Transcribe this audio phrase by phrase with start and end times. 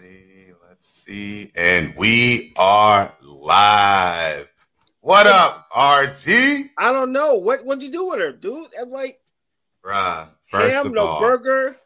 [0.00, 0.52] righty.
[0.68, 1.50] Let's see.
[1.54, 4.52] And we are live.
[5.00, 6.70] What up, RG?
[6.76, 7.34] I don't know.
[7.36, 8.68] What what'd you do with her, dude?
[8.80, 9.20] I'm like,
[9.84, 11.76] Bruh, first ham, of no all, burger,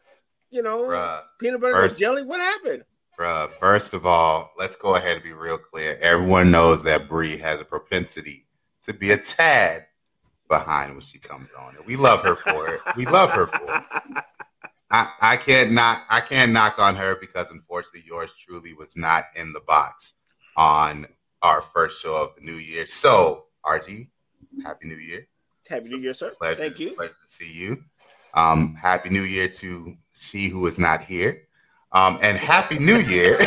[0.49, 2.23] you know, bruh, peanut butter, first- jelly.
[2.23, 2.83] What happened?
[3.19, 5.97] bruh, first of all, let's go ahead and be real clear.
[6.01, 8.47] Everyone knows that Bree has a propensity
[8.81, 9.85] to be a tad
[10.49, 11.75] behind when she comes on.
[11.77, 12.81] And we love her for it.
[12.97, 14.23] We love her for it.
[14.93, 19.25] I, I can't knock I can't knock on her because unfortunately yours truly was not
[19.35, 20.21] in the box
[20.55, 21.07] on
[21.41, 22.85] our first show of the new year.
[22.85, 24.07] So RG,
[24.63, 25.27] happy new year.
[25.67, 26.33] Happy New Year, sir.
[26.39, 26.91] Pleasure, Thank you.
[26.91, 27.83] Pleasure to see you.
[28.33, 31.47] Um, happy New Year to she who is not here.
[31.93, 33.37] Um, and happy New Year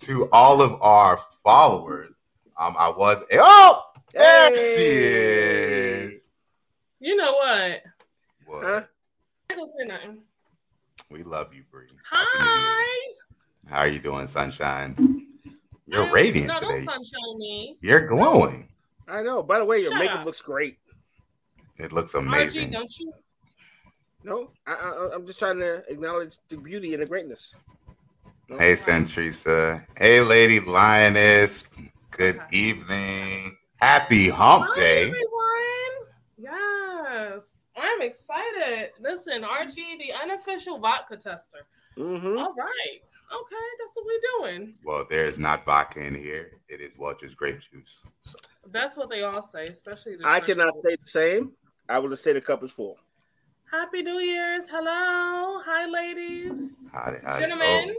[0.00, 2.16] to all of our followers.
[2.58, 3.82] Um, I was oh
[4.12, 6.32] there she is.
[6.98, 7.82] You know what?
[8.46, 8.62] What?
[8.62, 8.82] Huh?
[9.50, 10.22] I ain't gonna say nothing.
[11.10, 11.86] We love you, Bree.
[12.10, 12.56] Happy New Year.
[12.58, 13.12] Hi.
[13.68, 14.96] How are you doing, sunshine?
[15.86, 16.84] You're I'm- radiant no, today.
[16.84, 17.76] Don't sunshine.
[17.80, 18.68] You're glowing.
[19.08, 19.42] I know.
[19.42, 20.26] By the way, your Shut makeup up.
[20.26, 20.78] looks great.
[21.78, 22.70] It looks RG, amazing.
[22.70, 23.12] don't you?
[24.24, 27.54] No, I, I, I'm just trying to acknowledge the beauty and the greatness.
[28.48, 28.58] No?
[28.58, 29.84] Hey, Centrisa.
[29.96, 31.68] Hey, Lady Lioness.
[32.10, 32.56] Good Okay.
[32.56, 33.56] evening.
[33.76, 35.02] Happy Hump Hi, Day.
[35.08, 35.35] everyone.
[37.76, 38.90] Yes, I'm excited.
[39.00, 41.66] Listen, RG, the unofficial vodka tester.
[41.96, 42.38] Mhm.
[42.38, 43.00] All right.
[43.32, 44.20] Okay, that's what we're
[44.52, 44.78] doing.
[44.84, 46.60] Well, there is not vodka in here.
[46.68, 48.00] It is Welch's grape juice.
[48.22, 50.80] So, That's what they all say, especially the I cannot people.
[50.82, 51.52] say the same.
[51.88, 52.98] I will just say the cup is full.
[53.70, 54.68] Happy New Year's.
[54.68, 55.60] Hello.
[55.64, 56.88] Hi, ladies.
[56.92, 57.40] howdy, howdy.
[57.40, 57.96] Gentlemen,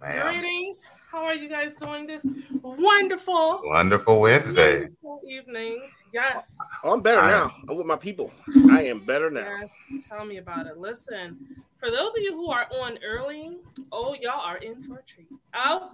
[0.00, 0.82] Oh, greetings.
[1.10, 2.26] How are you guys doing this
[2.62, 4.80] wonderful, Wonderful Wednesday.
[5.02, 5.88] wonderful evening?
[6.12, 6.54] Yes.
[6.84, 7.54] Oh, I'm better I now.
[7.68, 8.30] I'm with my people.
[8.70, 9.58] I am better now.
[9.60, 9.72] Yes,
[10.06, 10.76] tell me about it.
[10.78, 11.38] Listen,
[11.78, 13.56] for those of you who are on early,
[13.90, 15.28] oh, y'all are in for a treat.
[15.54, 15.92] Oh,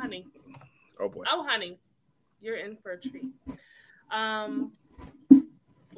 [0.00, 0.26] honey.
[0.98, 1.22] Oh boy.
[1.30, 1.78] Oh, honey.
[2.40, 3.26] You're in for a treat.
[4.10, 4.72] Um,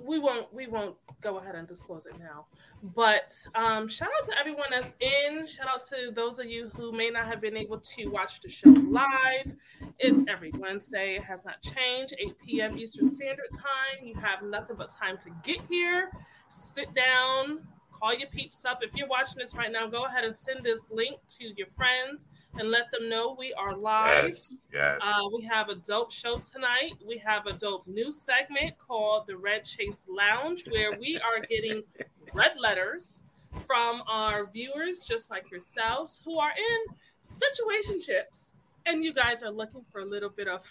[0.03, 2.47] we won't we won't go ahead and disclose it now.
[2.83, 5.47] But um, shout out to everyone that's in.
[5.47, 8.49] Shout out to those of you who may not have been able to watch the
[8.49, 9.55] show live.
[9.99, 11.17] It's every Wednesday.
[11.17, 12.15] It has not changed.
[12.19, 12.79] 8 p.m.
[12.79, 14.07] Eastern Standard Time.
[14.07, 16.11] You have nothing but time to get here,
[16.49, 17.61] sit down,
[17.91, 18.79] call your peeps up.
[18.83, 22.27] If you're watching this right now, go ahead and send this link to your friends
[22.59, 24.25] and let them know we are live.
[24.25, 24.99] Yes, yes.
[25.03, 26.93] Uh, we have a dope show tonight.
[27.07, 31.83] We have a dope new segment called the Red Chase Lounge, where we are getting
[32.35, 33.23] red letters
[33.67, 38.53] from our viewers, just like yourselves, who are in situationships,
[38.87, 40.63] and you guys are looking for a little bit of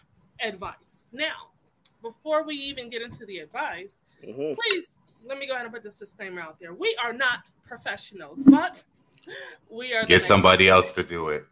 [0.41, 1.09] advice.
[1.13, 1.51] Now,
[2.01, 4.55] before we even get into the advice, Mhm.
[4.57, 6.73] please let me go ahead and put this disclaimer out there.
[6.73, 8.83] We are not professionals, but
[9.69, 11.45] we are Get somebody else to do it.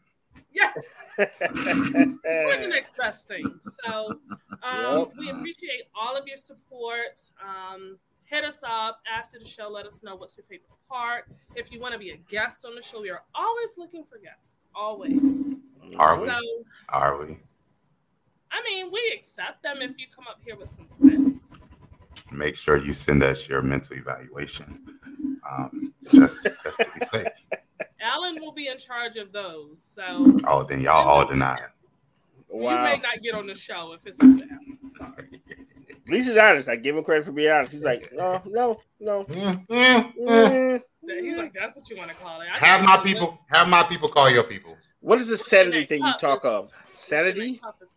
[0.55, 0.71] Yeah,
[1.17, 3.45] we're the next best thing.
[3.85, 4.19] So
[4.63, 5.11] um, Yep.
[5.19, 7.19] we appreciate all of your support.
[7.43, 9.69] Um, hit us up after the show.
[9.69, 11.25] Let us know what's your favorite part.
[11.55, 14.17] If you want to be a guest on the show, we are always looking for
[14.17, 14.57] guests.
[14.73, 15.19] Always.
[15.97, 16.27] Are we?
[16.27, 16.39] So
[16.89, 17.37] Are we?
[18.51, 21.39] I mean, we accept them if you come up here with some sense.
[22.31, 24.85] Make sure you send us your mental evaluation.
[25.49, 27.27] Um, just, just to be safe.
[28.05, 29.83] Alan will be in charge of those.
[29.95, 30.03] So
[30.47, 31.69] Oh, then y'all all deny it.
[32.53, 34.77] you may not get on the show if it's up to Alan.
[34.91, 35.41] Sorry.
[36.07, 36.69] Lisa's honest.
[36.69, 37.73] I give him credit for being honest.
[37.73, 39.23] He's like, no, no, no.
[39.23, 40.81] Mm, mm, mm.
[41.07, 41.21] Mm.
[41.21, 42.47] He's like, that's what you want to call it.
[42.53, 43.39] I Have my it's a people.
[43.49, 44.77] Have my people call your people.
[45.01, 46.69] What is the sanity thing you talk is- of?
[46.93, 47.57] Sanity?
[47.63, 47.93] Toughest.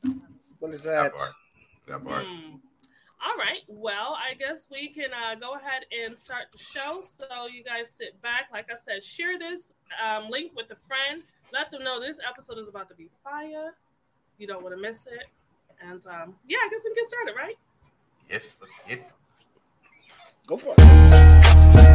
[0.59, 1.17] What is That that?
[1.17, 1.31] part.
[1.87, 2.25] That part.
[2.27, 2.57] Hmm.
[3.25, 3.61] All right.
[3.69, 7.01] Well, I guess we can uh, go ahead and start the show.
[7.03, 8.49] So you guys sit back.
[8.53, 9.69] Like I said, share this
[10.05, 11.23] um, link with a friend.
[11.53, 13.75] Let them know this episode is about to be fire.
[14.39, 15.25] You don't want to miss it.
[15.81, 17.59] And um, yeah, I guess we can get started, right?
[18.31, 19.11] Yes, let's get.
[20.47, 21.88] Go for it.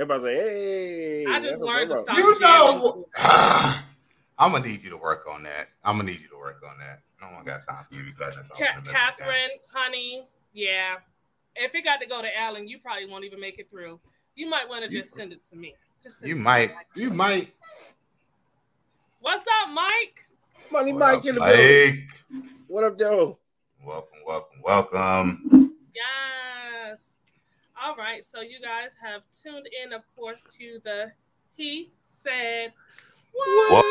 [0.00, 1.24] Everybody's like, hey.
[1.26, 2.16] I just that's learned to stop.
[2.16, 3.06] You know.
[4.38, 5.68] I'm gonna need you to work on that.
[5.84, 7.02] I'm gonna need you to work on that.
[7.20, 8.58] No one got time for you because be cutting us off.
[8.58, 10.24] in Ca- the middle of the Catherine, honey,
[10.54, 10.94] yeah.
[11.54, 14.00] If it got to go to Alan, you probably won't even make it through.
[14.36, 15.74] You might want to just send it to me.
[16.02, 16.72] Just You might.
[16.96, 17.52] You might.
[19.20, 20.24] What's up, Mike?
[20.72, 22.08] Money What Mike up, in the building.
[22.68, 23.38] What up, Joe?
[23.84, 25.74] Welcome, welcome, welcome.
[25.94, 27.09] Yes.
[27.82, 27.98] All right.
[27.98, 28.24] right.
[28.24, 31.12] So you guys have tuned in, of course, to the
[31.54, 32.72] He Said
[33.32, 33.84] What?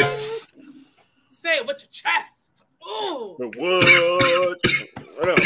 [0.00, 0.54] It's
[1.30, 2.64] Say it with your chest.
[2.86, 3.36] Ooh.
[3.38, 4.58] The what?
[5.20, 5.36] I know.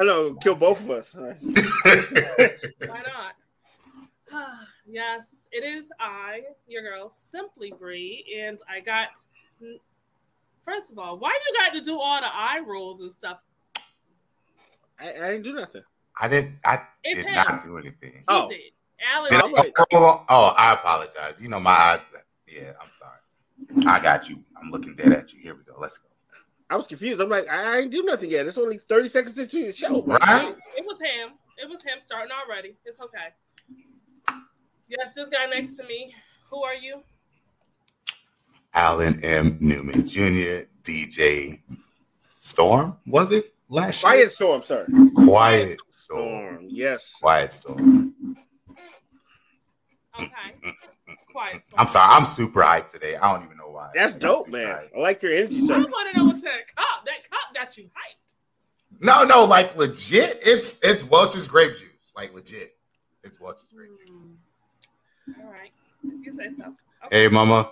[0.00, 0.34] I know.
[0.34, 1.14] Kill both of us.
[1.14, 1.36] All right.
[2.86, 3.34] Why not?
[4.86, 9.08] yes, it is I, your girl, Simply Bree, and I got.
[10.64, 13.38] First of all, why you got to do all the eye rolls and stuff?
[14.98, 15.82] I, I didn't do nothing.
[16.20, 16.56] I didn't.
[16.64, 17.34] I It's did him.
[17.34, 18.12] not do anything.
[18.12, 18.48] He Oh.
[18.48, 18.60] did.
[19.06, 19.72] Alan Did did.
[19.78, 21.38] I, oh, oh, I apologize.
[21.40, 22.04] You know my eyes.
[22.46, 23.86] Yeah, I'm sorry.
[23.86, 24.38] I got you.
[24.60, 25.40] I'm looking dead at you.
[25.40, 25.74] Here we go.
[25.78, 26.08] Let's go.
[26.70, 27.20] I was confused.
[27.20, 28.46] I'm like, I ain't do nothing yet.
[28.46, 30.02] It's only 30 seconds into the show.
[30.02, 30.54] Right?
[30.76, 31.32] It was him.
[31.58, 32.74] It was him starting already.
[32.84, 33.34] It's okay.
[34.88, 36.14] Yes, this guy next to me.
[36.50, 37.02] Who are you?
[38.72, 39.56] Alan M.
[39.60, 41.60] Newman Jr., DJ
[42.38, 44.10] Storm, was it last year?
[44.12, 44.86] Quiet storm, sir.
[45.14, 46.20] Quiet Storm.
[46.56, 46.66] Storm.
[46.68, 47.14] Yes.
[47.20, 48.14] Quiet Storm.
[50.18, 50.28] Okay.
[51.32, 51.62] Quiet.
[51.76, 52.14] I'm sorry.
[52.14, 53.16] I'm super hyped today.
[53.16, 53.90] I don't even know why.
[53.94, 54.66] That's I'm dope, man.
[54.68, 54.96] hyped.
[54.96, 55.74] I like your energy, sir.
[55.74, 55.90] I sir.
[55.90, 57.04] want to know what's that cup.
[57.04, 58.34] That cup got you hyped.
[59.00, 60.40] No, no, like legit.
[60.42, 62.12] It's it's Welch's grape juice.
[62.16, 62.76] Like legit.
[63.24, 64.10] It's Welch's grape juice.
[65.26, 65.42] Hmm.
[65.44, 65.70] All right.
[66.04, 66.74] If you say so.
[67.10, 67.70] Hey, mama.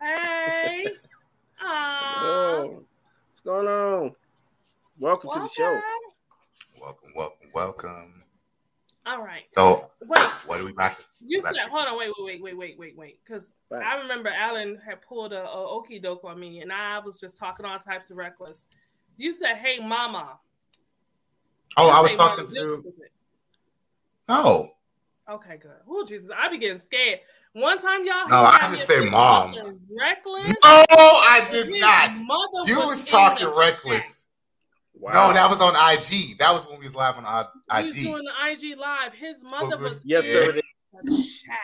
[0.00, 0.86] Hey.
[1.64, 2.24] Aw.
[2.24, 2.84] Oh, what's
[3.44, 4.14] going on?
[4.98, 5.72] Welcome to the show.
[5.72, 5.82] Welcome.
[6.80, 8.24] Welcome, welcome, welcome.
[9.04, 9.46] All right.
[9.48, 10.18] So, Wait.
[10.46, 10.98] what are we back?
[11.24, 12.12] You said, to hold on, this?
[12.18, 13.84] wait, wait, wait, wait, wait, wait, because Right.
[13.84, 17.36] I remember Alan had pulled a, a okey doke on me, and I was just
[17.36, 18.66] talking all types of reckless.
[19.16, 20.38] You said, "Hey, mama."
[21.76, 22.82] Oh, I was talking "Mama, to.
[22.84, 23.08] this.
[24.28, 24.70] Oh,
[25.30, 25.70] Okay, good.
[25.88, 27.20] Oh Jesus, I be getting scared.
[27.52, 28.28] One time, y'all.
[28.28, 29.54] No, I just me said mom.
[29.98, 30.52] Reckless.
[30.62, 32.10] no, I did His not.
[32.22, 34.26] mother You was was talking reckless.
[34.94, 35.28] Wow.
[35.28, 36.38] No, that was on IG.
[36.38, 37.50] That was when we was live on chat.
[37.84, 39.12] He was doing the IG live.
[39.14, 40.50] His mother was- was yes, sir.
[40.50, 41.42] it is.
[41.42, 41.56] chat,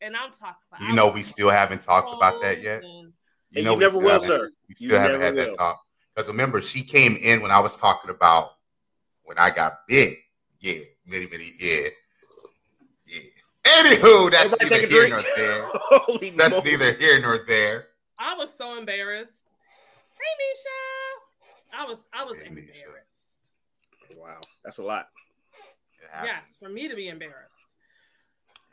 [0.00, 0.86] and I'm talking about.
[0.88, 2.80] You know, we still haven't talked about that yet.
[2.80, 3.12] frozen.
[3.50, 4.50] You And know, you we never still will, haven't- sir.
[4.68, 5.82] We You still haven't never had that talk.
[6.14, 8.56] Because remember, she came in when I was talking about
[9.22, 10.16] when I got big.
[10.60, 11.88] Yeah, many, many, yeah.
[13.66, 13.72] Yeah.
[13.72, 15.10] Anywho, that's neither here drink.
[15.10, 15.64] nor there.
[15.74, 16.70] Holy That's moly.
[16.72, 17.86] neither here nor there.
[18.18, 19.42] I was so embarrassed.
[20.12, 21.80] Hey, Nisha.
[21.80, 22.50] I was I was Hey, Nisha.
[22.50, 24.18] embarrassed.
[24.18, 25.08] Wow, that's a lot.
[26.22, 27.56] Yes, for me to be embarrassed.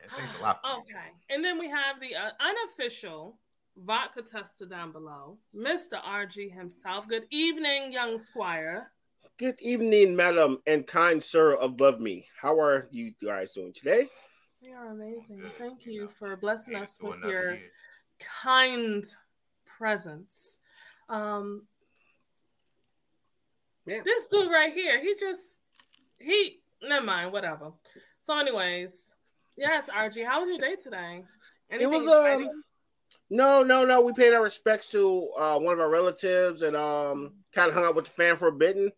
[0.03, 0.59] It takes a lot.
[0.61, 0.83] for me.
[0.83, 3.37] Okay, and then we have the uh, unofficial
[3.77, 6.01] vodka tester down below, Mr.
[6.03, 7.07] RG himself.
[7.07, 8.91] Good evening, young squire.
[9.39, 12.27] Good evening, madam and kind sir above me.
[12.39, 14.07] How are you guys doing today?
[14.61, 15.39] We are amazing.
[15.39, 15.53] Good.
[15.53, 17.61] Thank you for blessing us with your year.
[18.19, 19.03] kind
[19.65, 20.59] presence.
[21.09, 21.67] Um,
[23.85, 24.01] Yeah.
[24.05, 25.61] this dude right here, he just
[26.19, 27.71] he never mind, whatever.
[28.23, 29.15] So, anyways,
[29.57, 31.23] yes, RG, how was your day today?
[31.71, 32.49] It was, exciting?
[32.49, 32.63] um,
[33.31, 34.01] No, no, no.
[34.01, 37.85] We paid our respects to uh, one of our relatives and um, kind of hung
[37.85, 38.91] out with the fan for a bit and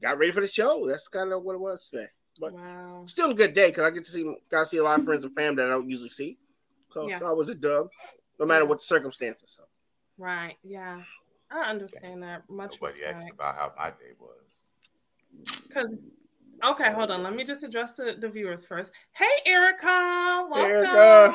[0.00, 0.84] got ready for the show.
[0.88, 2.08] That's kind of what it was today.
[2.40, 3.04] But wow.
[3.06, 5.04] still a good day because I get to see got to see a lot of
[5.04, 6.38] friends and fam that I don't usually see.
[6.92, 7.18] So, Yeah.
[7.18, 7.90] so I was a dub,
[8.38, 9.50] no matter what the circumstances.
[9.56, 9.64] So
[10.18, 10.56] Right.
[10.62, 11.02] Yeah.
[11.50, 12.48] I understand that.
[12.48, 14.62] Much Nobody asked about how my day was.
[15.72, 15.86] Cause
[16.64, 17.22] okay, hold on.
[17.22, 18.92] Let me just address the, the viewers first.
[19.12, 20.46] Hey Erica.
[20.50, 20.70] Welcome.
[20.70, 21.34] Erica.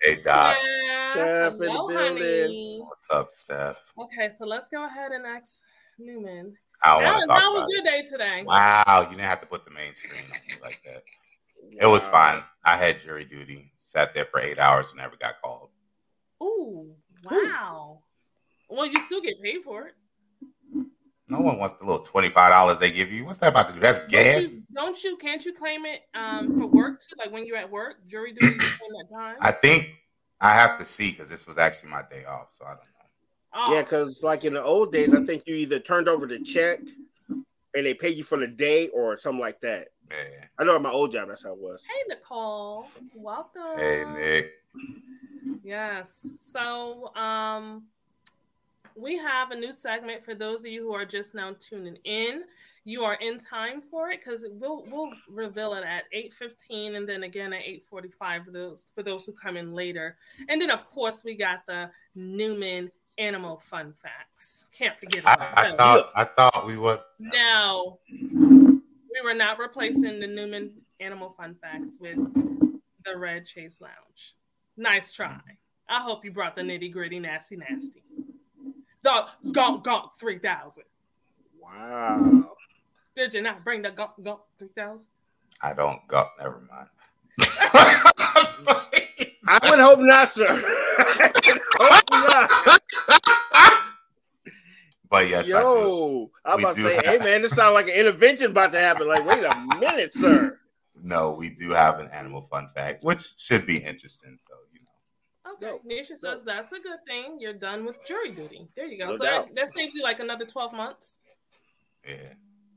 [0.00, 0.56] Hey, Doc.
[0.56, 1.12] Steph.
[1.12, 2.22] Steph in the Hello, building.
[2.22, 2.82] honey.
[2.86, 3.92] What's up, Steph?
[3.98, 5.62] Okay, so let's go ahead and ask
[5.98, 6.56] Newman.
[6.84, 8.42] I don't Alan, talk how about was your day today?
[8.44, 11.02] Wow, you didn't have to put the main screen on me like that.
[11.80, 12.42] It was fine.
[12.64, 13.72] I had jury duty.
[13.78, 15.70] Sat there for eight hours and never got called.
[16.42, 16.94] Ooh,
[17.24, 18.00] wow.
[18.68, 19.94] Well, you still get paid for it.
[21.30, 23.24] No one wants the little twenty five dollars they give you.
[23.24, 23.80] What's that about to do?
[23.80, 24.54] That's Don't gas.
[24.54, 25.16] you, don't you?
[25.18, 27.16] Can't you claim it um, for work too?
[27.18, 29.34] Like when you're at work, jury duty, that time.
[29.40, 30.00] I think
[30.40, 32.97] I have to see because this was actually my day off, so I don't know.
[33.54, 36.38] Oh, Yeah, because like in the old days, I think you either turned over the
[36.40, 36.80] check
[37.28, 39.88] and they paid you for the day or something like that.
[40.10, 40.46] Yeah.
[40.58, 41.84] I know at my old job that's how it was.
[41.86, 43.78] Hey Nicole, welcome.
[43.78, 44.52] Hey Nick.
[45.62, 46.26] Yes.
[46.52, 47.84] So um
[48.96, 52.42] we have a new segment for those of you who are just now tuning in.
[52.84, 57.24] You are in time for it because we'll we'll reveal it at 8:15 and then
[57.24, 60.16] again at 8:45 for those for those who come in later.
[60.48, 64.64] And then of course we got the Newman animal fun facts.
[64.72, 65.76] Can't forget I, about I those.
[65.78, 71.96] thought I thought we was No, we were not replacing the Newman Animal Fun Facts
[72.00, 72.16] with
[73.04, 74.36] the Red Chase Lounge.
[74.76, 75.40] Nice try.
[75.88, 78.02] I hope you brought the nitty gritty, nasty, nasty.
[79.02, 80.84] The Gawk Gawk 3000.
[81.60, 82.50] Wow.
[83.16, 85.06] Did Did you not bring the gump gump three thousand?
[85.60, 86.24] I don't go.
[86.38, 86.88] Never mind.
[89.50, 90.46] I would hope not, sir.
[91.78, 92.77] hope not.
[95.10, 98.50] But yes, Yo, I'm about to say, have- hey man, this sounds like an intervention
[98.50, 99.08] about to happen.
[99.08, 100.58] Like, wait a minute, sir.
[101.02, 104.36] No, we do have an animal fun fact, which should be interesting.
[104.38, 105.66] So you know, Okay.
[105.66, 107.38] No, Nisha says that's a good thing.
[107.40, 108.68] You're done with jury duty.
[108.76, 109.06] There you go.
[109.06, 109.54] No so that, doubt.
[109.54, 111.18] that saves you like another 12 months
[112.06, 112.16] yeah,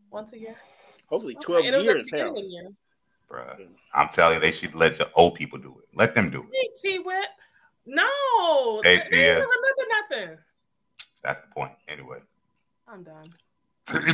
[0.10, 0.56] once a year.
[1.08, 2.10] Hopefully, 12 and it was at the years.
[2.12, 2.30] Hell.
[2.34, 2.70] beginning year.
[3.30, 3.68] bruh.
[3.94, 5.90] I'm telling you, they should let the old people do it.
[5.94, 6.50] Let them do it.
[6.54, 7.16] Hey, T Whip.
[7.86, 8.82] No.
[8.84, 9.36] Hey, they, they Tia.
[9.40, 10.38] don't remember nothing.
[11.24, 11.72] That's the point.
[11.88, 12.20] Anyway,
[12.88, 13.26] I'm done.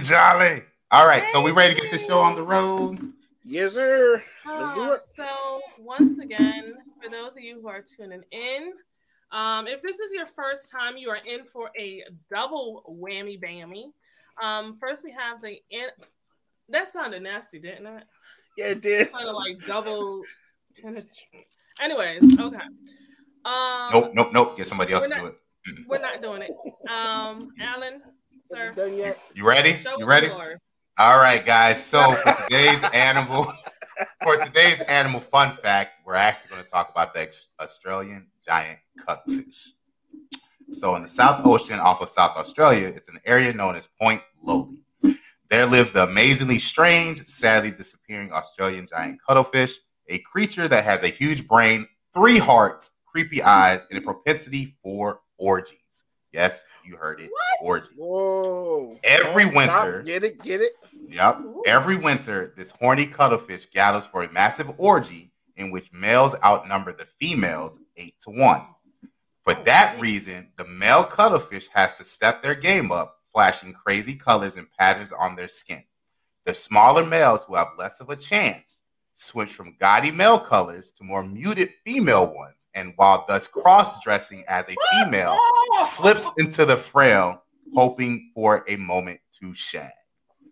[0.04, 0.64] jolly.
[0.92, 3.14] All right, so we ready to get this show on the road.
[3.44, 4.24] Yes, sir.
[4.48, 8.74] Uh, so once again, for those of you who are tuning in,
[9.32, 13.92] um, if this is your first time, you are in for a double whammy bammy.
[14.42, 15.90] Um, first we have the in-
[16.70, 18.04] that sounded nasty, didn't it?
[18.58, 19.12] Yeah, it did.
[19.12, 20.24] Kind of like double.
[21.82, 22.58] Anyways, okay.
[23.46, 24.58] Um, Nope, nope, nope.
[24.58, 25.40] Get somebody else to not- do it.
[25.88, 26.52] We're not doing it.
[26.90, 28.02] Um, Alan,
[28.52, 29.20] sir, done yet?
[29.34, 29.74] You ready?
[29.78, 30.28] show You ready?
[30.28, 30.62] yours.
[30.98, 31.84] All right, guys.
[31.84, 33.52] So for today's animal,
[34.24, 39.74] for today's animal fun fact, we're actually going to talk about the Australian giant cuttlefish.
[40.72, 44.22] So in the South Ocean, off of South Australia, it's an area known as Point
[44.42, 44.84] Lowly.
[45.50, 49.76] There lives the amazingly strange, sadly disappearing Australian giant cuttlefish,
[50.10, 55.22] a creature that has a huge brain, three hearts, creepy eyes, and a propensity for
[55.38, 56.06] orgies.
[56.34, 57.30] Yes, you heard it.
[57.62, 57.90] Orgies.
[57.98, 58.98] Whoa.
[59.04, 59.84] Every Don't stop.
[59.86, 60.74] winter- Get it, get it.
[61.10, 61.40] Yep.
[61.40, 61.64] Ooh.
[61.66, 67.06] Every winter, this horny cuttlefish gathers for a massive orgy in which males outnumber the
[67.06, 68.62] females eight to one.
[69.44, 74.16] For Oh, that reason, the male cuttlefish has to step their game up, flashing crazy
[74.16, 75.84] colors and patterns on their skin.
[76.46, 78.84] The smaller males who have less of a chance
[79.18, 84.70] switch from gaudy male colors to more muted female ones, and while thus cross-dressing as
[84.70, 85.36] a female,
[85.80, 87.42] slips into the frail,
[87.74, 89.92] hoping for a moment to shag.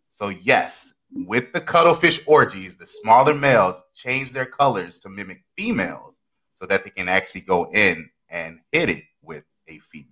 [0.10, 6.20] So, yes, with the cuttlefish orgies, the smaller males change their colors to mimic females
[6.52, 10.10] so that they can actually go in and hit it with a female.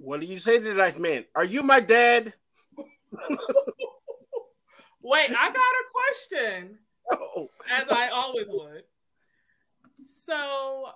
[0.00, 1.24] What do you say to that man?
[1.34, 2.34] Are you my dad?
[5.00, 6.78] Wait, I got a question.
[7.12, 8.82] Oh, as I always would.
[9.98, 10.88] So,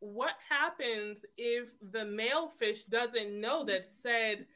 [0.00, 4.46] what happens if the male fish doesn't know that said?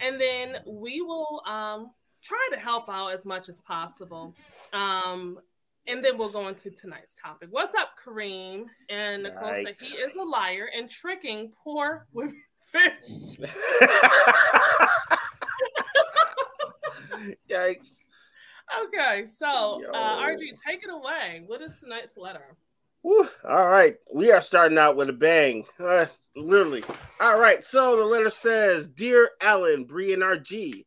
[0.00, 1.90] and then we will um,
[2.22, 4.34] try to help out as much as possible.
[4.72, 5.38] Um,
[5.86, 7.48] and then we'll go into tonight's topic.
[7.50, 8.66] What's up, Kareem?
[8.90, 13.38] And Nicole said he is a liar and tricking poor women fish.
[17.50, 17.98] Yikes.
[18.84, 21.42] okay, so uh, RG, take it away.
[21.46, 22.56] What is tonight's letter?
[23.08, 26.04] All right, we are starting out with a bang, uh,
[26.36, 26.84] literally.
[27.18, 30.84] All right, so the letter says, "Dear Alan, Bree, and RG,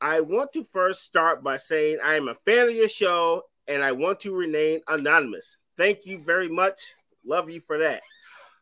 [0.00, 3.84] I want to first start by saying I am a fan of your show, and
[3.84, 5.56] I want to remain anonymous.
[5.76, 6.92] Thank you very much.
[7.24, 8.02] Love you for that."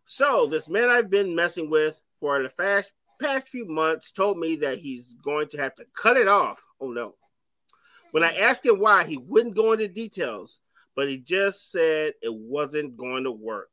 [0.05, 4.57] So this man I've been messing with for the past past few months told me
[4.57, 6.63] that he's going to have to cut it off.
[6.79, 7.15] Oh no.
[8.11, 10.61] When I asked him why, he wouldn't go into details,
[10.95, 13.71] but he just said it wasn't going to work.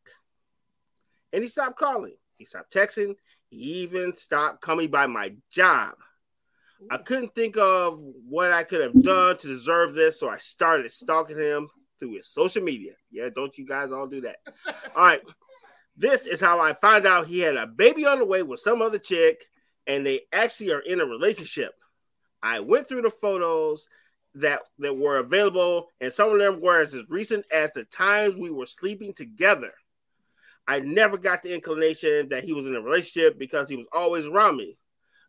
[1.34, 2.16] And he stopped calling.
[2.38, 3.16] He stopped texting.
[3.50, 5.96] He even stopped coming by my job.
[6.90, 10.90] I couldn't think of what I could have done to deserve this, so I started
[10.92, 11.68] stalking him
[12.00, 12.94] through his social media.
[13.12, 14.38] Yeah, don't you guys all do that?
[14.96, 15.22] all right.
[15.98, 18.82] This is how I found out he had a baby on the way with some
[18.82, 19.44] other chick,
[19.88, 21.74] and they actually are in a relationship.
[22.42, 23.88] I went through the photos
[24.40, 28.52] that that were available, and some of them were as recent as the times we
[28.52, 29.72] were sleeping together.
[30.68, 34.28] I never got the inclination that he was in a relationship because he was always
[34.28, 34.78] around me.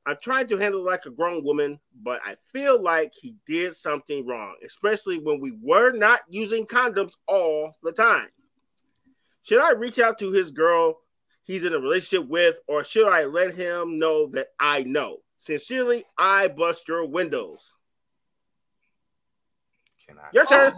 [0.06, 4.26] I'm trying to handle like a grown woman, but I feel like he did something
[4.26, 8.28] wrong, especially when we were not using condoms all the time.
[9.42, 10.98] Should I reach out to his girl
[11.44, 15.18] he's in a relationship with, or should I let him know that I know?
[15.36, 17.74] Sincerely, I bust your windows.
[20.10, 20.28] Can I?
[20.32, 20.72] Your turn.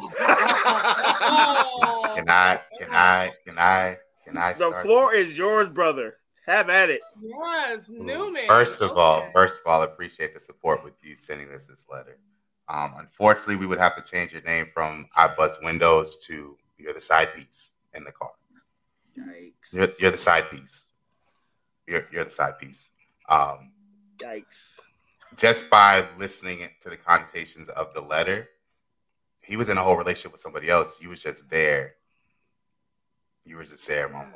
[1.25, 2.13] Oh.
[2.15, 2.61] Can I?
[2.79, 3.31] Can I?
[3.47, 3.97] Can I?
[4.25, 4.53] Can I?
[4.53, 4.85] the start?
[4.85, 6.17] floor is yours, brother.
[6.47, 7.01] Have at it.
[7.23, 8.47] Yes, Newman.
[8.49, 12.19] First of all, first of all, appreciate the support with you sending us this letter.
[12.69, 16.93] Um, unfortunately, we would have to change your name from "I Bust Windows" to "You're
[16.93, 18.33] the side piece in the car."
[19.19, 19.73] Yikes.
[19.73, 20.89] You're, you're the side piece.
[21.87, 22.91] You're, you're the side piece.
[23.29, 23.71] Um,
[24.19, 24.81] Yikes.
[25.37, 28.49] just by listening to the connotations of the letter,
[29.45, 31.01] he was in a whole relationship with somebody else.
[31.01, 31.95] You was just there.
[33.45, 34.29] You were just there, mama.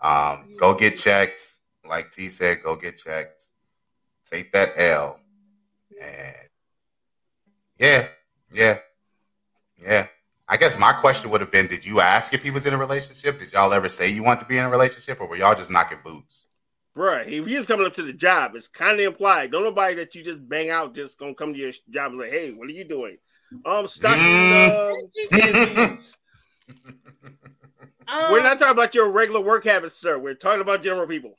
[0.00, 1.58] Um, go get checked.
[1.88, 3.44] Like T said, go get checked.
[4.28, 5.20] Take that L.
[6.00, 6.48] And
[7.78, 8.06] yeah,
[8.52, 8.78] yeah,
[9.82, 10.06] yeah.
[10.48, 12.78] I guess my question would have been Did you ask if he was in a
[12.78, 13.38] relationship?
[13.38, 15.72] Did y'all ever say you want to be in a relationship, or were y'all just
[15.72, 16.46] knocking boots?
[16.96, 19.50] Bruh, if he's coming up to the job, it's kind of implied.
[19.50, 22.30] Don't nobody that you just bang out just gonna come to your job and like,
[22.30, 23.18] hey, what are you doing?
[23.64, 24.22] Um, stocking.
[24.22, 25.90] Mm.
[25.90, 25.98] um.
[28.08, 30.16] Um, We're not talking about your regular work habits, sir.
[30.18, 31.34] We're talking about general people.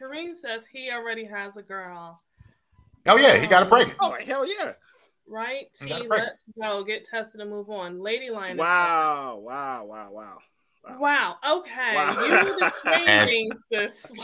[0.00, 2.20] Kareem says he already has a girl.
[3.08, 3.98] Oh, yeah, he got a pregnant.
[4.00, 4.74] Oh hell yeah!
[5.26, 5.72] Right?
[5.72, 6.22] T, got a break.
[6.22, 6.84] let's go.
[6.84, 8.00] Get tested and move on.
[8.00, 8.56] Lady Lion.
[8.56, 10.38] Wow, wow, wow, wow.
[10.98, 11.36] Wow.
[11.44, 11.94] Okay.
[11.94, 12.12] Wow.
[12.22, 14.12] You were the And- this.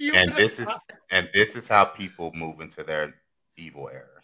[0.00, 0.70] You And this is
[1.10, 3.16] and this is how people move into their
[3.56, 4.17] evil era.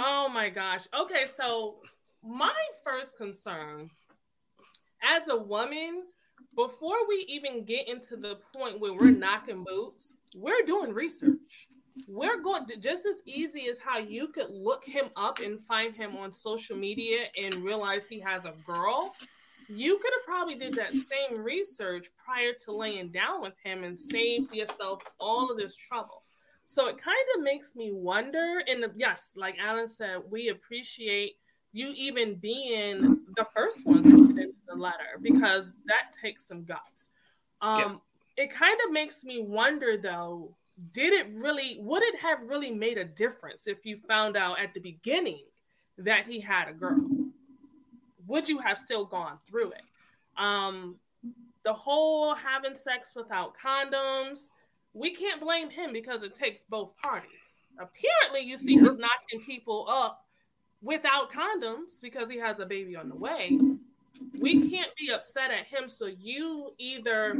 [0.00, 0.86] Oh my gosh.
[0.98, 1.78] Okay, so
[2.22, 3.90] my first concern
[5.02, 6.04] as a woman,
[6.54, 11.68] before we even get into the point where we're knocking boots, we're doing research.
[12.06, 15.96] We're going to just as easy as how you could look him up and find
[15.96, 19.16] him on social media and realize he has a girl.
[19.68, 23.98] You could have probably did that same research prior to laying down with him and
[23.98, 26.22] saved yourself all of this trouble.
[26.68, 28.62] So it kind of makes me wonder.
[28.68, 31.36] And the, yes, like Alan said, we appreciate
[31.72, 37.08] you even being the first one to send the letter because that takes some guts.
[37.62, 38.02] Um,
[38.36, 40.54] It kind of makes me wonder though,
[40.92, 44.74] did it really, would it have really made a difference if you found out at
[44.74, 45.44] the beginning
[45.96, 47.00] that he had a girl?
[48.26, 49.84] Would you have still gone through it?
[50.36, 50.96] Um,
[51.64, 54.50] the whole having sex without condoms,
[54.98, 57.64] we can't blame him because it takes both parties.
[57.78, 60.24] Apparently, you see he's knocking people up
[60.82, 63.58] without condoms because he has a baby on the way.
[64.40, 65.88] We can't be upset at him.
[65.88, 67.32] So you either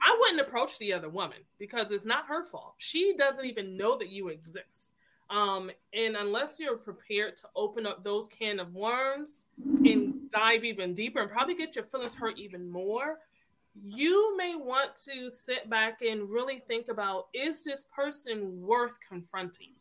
[0.00, 2.74] I wouldn't approach the other woman because it's not her fault.
[2.78, 4.94] She doesn't even know that you exist.
[5.30, 9.44] Um, and unless you're prepared to open up those can of worms
[9.84, 13.18] and dive even deeper and probably get your feelings hurt even more,
[13.86, 19.72] you may want to sit back and really think about is this person worth confronting?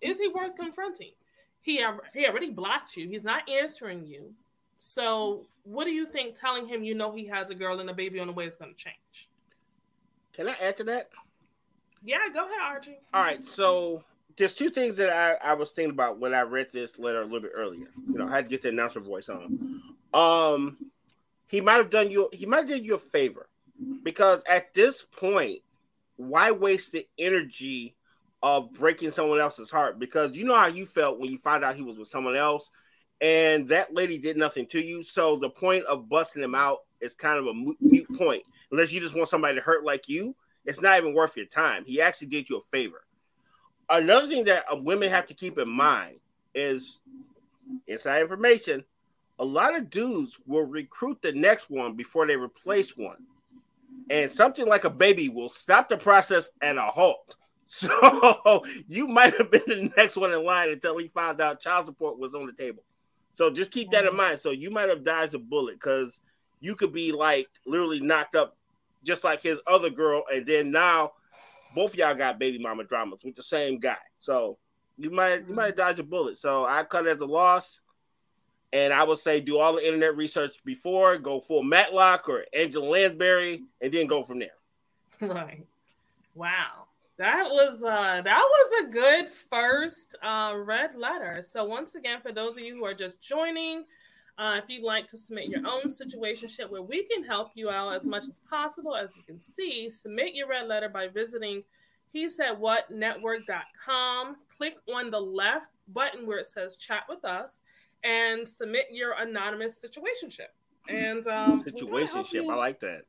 [0.00, 1.12] Is he worth confronting?
[1.60, 4.32] He, he already blocked you, he's not answering you.
[4.78, 7.94] So, what do you think telling him you know he has a girl and a
[7.94, 9.28] baby on the way is going to change?
[10.32, 11.10] Can I add to that?
[12.04, 12.98] Yeah, go ahead, Archie.
[13.12, 14.04] All right, so
[14.36, 17.24] there's two things that I, I was thinking about when I read this letter a
[17.24, 17.86] little bit earlier.
[18.06, 19.82] You know, I had to get the announcer voice on.
[20.14, 20.76] Um,
[21.48, 23.48] he might have done you he might have you a favor
[24.02, 25.60] because at this point,
[26.16, 27.94] why waste the energy
[28.42, 29.98] of breaking someone else's heart?
[29.98, 32.70] Because you know how you felt when you found out he was with someone else,
[33.20, 35.02] and that lady did nothing to you.
[35.02, 38.42] So the point of busting him out is kind of a mute point.
[38.70, 40.34] Unless you just want somebody to hurt like you,
[40.64, 41.84] it's not even worth your time.
[41.86, 43.04] He actually did you a favor.
[43.88, 46.18] Another thing that uh, women have to keep in mind
[46.54, 47.00] is
[47.86, 48.84] inside information.
[49.38, 53.18] A lot of dudes will recruit the next one before they replace one.
[54.10, 57.36] And something like a baby will stop the process at a halt.
[57.70, 61.84] So you might have been the next one in line until he found out child
[61.84, 62.82] support was on the table.
[63.34, 64.16] So just keep that in mm-hmm.
[64.16, 64.40] mind.
[64.40, 66.18] So you might have dodged a bullet because
[66.60, 68.56] you could be like literally knocked up
[69.04, 71.12] just like his other girl, and then now
[71.74, 73.98] both y'all got baby mama dramas with the same guy.
[74.18, 74.58] So
[74.96, 75.78] you might you might mm-hmm.
[75.78, 76.36] dodge a bullet.
[76.38, 77.80] So I cut it as a loss.
[78.72, 82.86] And I would say do all the internet research before, go full Matlock or Angela
[82.86, 84.50] Lansbury, and then go from there.
[85.20, 85.66] Right.
[86.34, 86.86] Wow.
[87.16, 91.42] That was uh that was a good first uh red letter.
[91.42, 93.84] So once again, for those of you who are just joining,
[94.38, 97.96] uh, if you'd like to submit your own situation where we can help you out
[97.96, 101.64] as much as possible, as you can see, submit your red letter by visiting
[102.12, 104.36] he said what network.com.
[104.56, 107.60] Click on the left button where it says chat with us
[108.04, 110.48] and submit your anonymous situationship.
[110.88, 113.02] And um, situationship, I like that.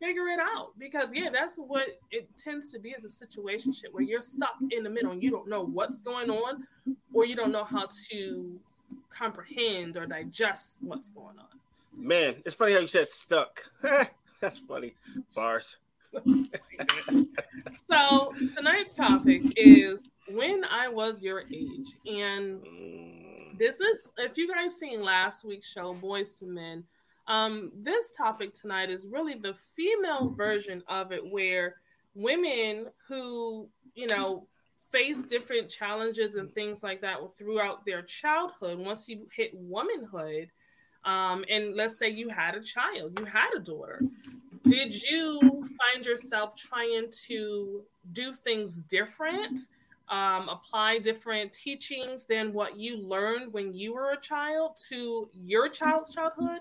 [0.00, 4.02] Figure it out because yeah, that's what it tends to be as a situationship where
[4.02, 6.66] you're stuck in the middle and you don't know what's going on,
[7.12, 8.58] or you don't know how to
[9.10, 11.46] comprehend or digest what's going on.
[11.96, 13.64] Man, it's funny how you said stuck.
[14.40, 14.94] That's funny.
[15.34, 15.78] Bars.
[17.90, 21.94] so tonight's topic is when I was your age.
[22.06, 22.60] And
[23.58, 26.84] this is if you guys seen last week's show, Boys to Men,
[27.26, 31.76] um, this topic tonight is really the female version of it where
[32.14, 34.46] women who, you know,
[34.90, 38.78] face different challenges and things like that throughout their childhood.
[38.78, 40.50] Once you hit womanhood,
[41.04, 44.02] um, and let's say you had a child, you had a daughter,
[44.66, 49.60] did you find yourself trying to do things different,
[50.08, 55.68] um, apply different teachings than what you learned when you were a child to your
[55.68, 56.60] child's childhood?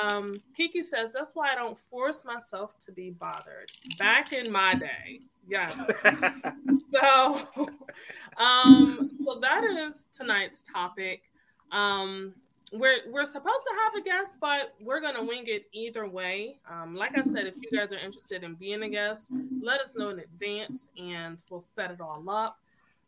[0.00, 3.70] Um, Kiki says that's why I don't force myself to be bothered.
[3.98, 5.74] Back in my day, Yes.
[6.92, 7.40] so,
[8.36, 11.22] um, so that is tonight's topic.
[11.72, 12.34] Um,
[12.70, 16.58] we're we're supposed to have a guest, but we're gonna wing it either way.
[16.70, 19.94] Um, like I said, if you guys are interested in being a guest, let us
[19.96, 22.58] know in advance, and we'll set it all up.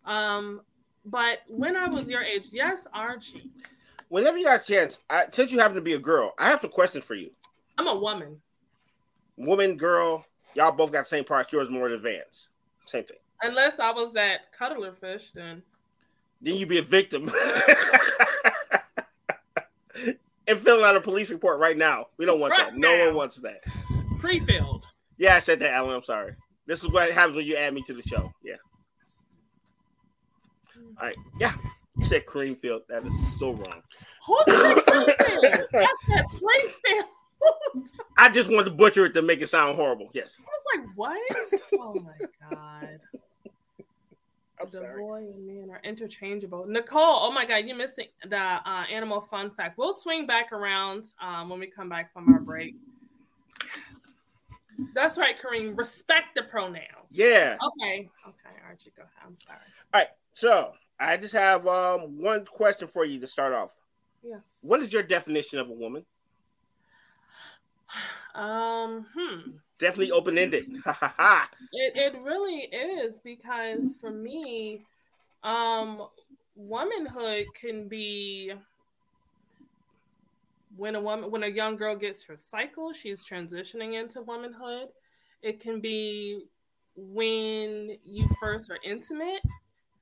[0.04, 0.62] Um,
[1.04, 3.50] but when I was your age, yes, Archie.
[4.08, 6.64] Whenever you got a chance, I, since you happen to be a girl, I have
[6.64, 7.30] a question for you.
[7.78, 8.40] I'm a woman.
[9.36, 11.52] Woman, girl, Y'all both got the same parts.
[11.52, 12.48] Yours more advanced.
[12.86, 13.18] Same thing.
[13.42, 15.62] Unless I was that cuddler fish, then.
[16.42, 17.30] Then you'd be a victim.
[20.46, 22.06] and filling out a police report right now.
[22.16, 22.76] We don't want right that.
[22.76, 22.96] Now.
[22.96, 23.60] No one wants that.
[24.18, 24.84] Pre-filled.
[25.18, 25.94] Yeah, I said that, Alan.
[25.94, 26.34] I'm sorry.
[26.66, 28.32] This is what happens when you add me to the show.
[28.42, 28.56] Yeah.
[31.00, 31.16] All right.
[31.38, 31.54] Yeah.
[31.96, 32.82] You said Creamfield.
[32.88, 33.82] That is so wrong.
[34.26, 35.64] Who said Creamfield?
[35.74, 37.06] I said Springfield.
[38.18, 40.10] I just wanted to butcher it to make it sound horrible.
[40.12, 40.38] Yes.
[40.40, 41.80] I was like, what?
[41.80, 42.98] oh my god.
[44.60, 45.00] I'm the sorry.
[45.00, 46.66] boy and man are interchangeable.
[46.68, 49.78] Nicole, oh my god, you missed the uh, animal fun fact.
[49.78, 52.74] We'll swing back around um, when we come back from our break.
[54.94, 55.76] That's right, Kareem.
[55.76, 56.84] Respect the pronouns.
[57.10, 57.56] Yeah.
[57.66, 58.10] Okay.
[58.26, 59.12] Okay, Archie, go ahead.
[59.26, 59.58] I'm sorry.
[59.94, 60.08] All right.
[60.34, 63.76] So I just have um, one question for you to start off.
[64.22, 64.40] Yes.
[64.62, 66.04] What is your definition of a woman?
[68.32, 69.50] Um, hmm.
[69.80, 70.64] Definitely open ended.
[70.86, 74.84] it it really is because for me,
[75.42, 76.06] um,
[76.54, 78.52] womanhood can be
[80.76, 84.90] when a woman when a young girl gets her cycle, she's transitioning into womanhood.
[85.42, 86.44] It can be
[86.94, 89.42] when you first are intimate.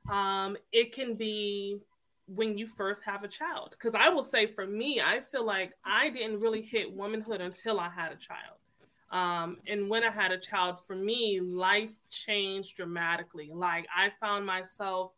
[0.08, 1.80] Um, it can be
[2.26, 3.70] when you first have a child.
[3.70, 7.80] Because I will say for me, I feel like I didn't really hit womanhood until
[7.80, 8.58] I had a child.
[9.10, 13.50] Um, and when I had a child, for me, life changed dramatically.
[13.52, 15.12] Like I found myself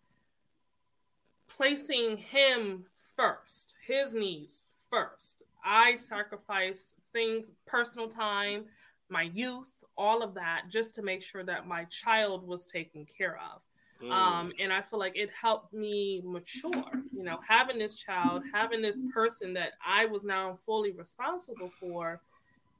[1.48, 2.84] placing him
[3.16, 5.42] first, his needs first.
[5.64, 8.66] I sacrificed things, personal time,
[9.08, 13.38] my youth, all of that, just to make sure that my child was taken care
[13.52, 13.60] of.
[14.02, 14.10] Mm.
[14.10, 18.80] Um, and I feel like it helped me mature, you know, having this child, having
[18.80, 22.20] this person that I was now fully responsible for,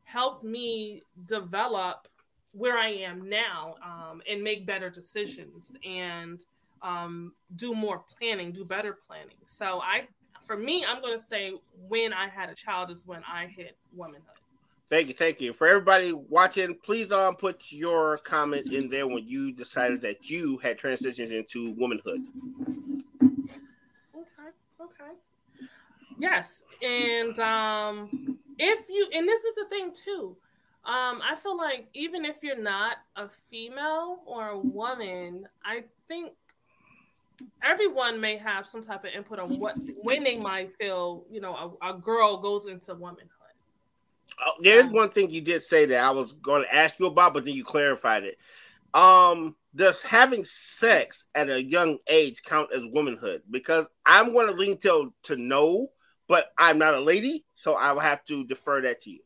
[0.04, 2.08] helped me develop
[2.52, 6.40] where I am now um, and make better decisions and
[6.82, 9.36] um, do more planning, do better planning.
[9.46, 10.08] So I,
[10.46, 11.52] for me, I'm going to say
[11.88, 14.39] when I had a child is when I hit womanhood.
[14.90, 15.52] Thank you, thank you.
[15.52, 20.58] For everybody watching, please um put your comment in there when you decided that you
[20.58, 22.22] had transitioned into womanhood.
[23.22, 24.50] Okay,
[24.80, 25.12] okay.
[26.18, 30.36] Yes, and um if you and this is the thing too.
[30.82, 36.32] Um, I feel like even if you're not a female or a woman, I think
[37.62, 41.76] everyone may have some type of input on what when they might feel, you know,
[41.82, 43.39] a, a girl goes into womanhood.
[44.44, 47.34] Oh, there's one thing you did say that I was going to ask you about,
[47.34, 48.38] but then you clarified it.
[48.94, 53.42] Um, does having sex at a young age count as womanhood?
[53.50, 55.90] Because I'm going to lean to to no,
[56.26, 59.20] but I'm not a lady, so I will have to defer that to you.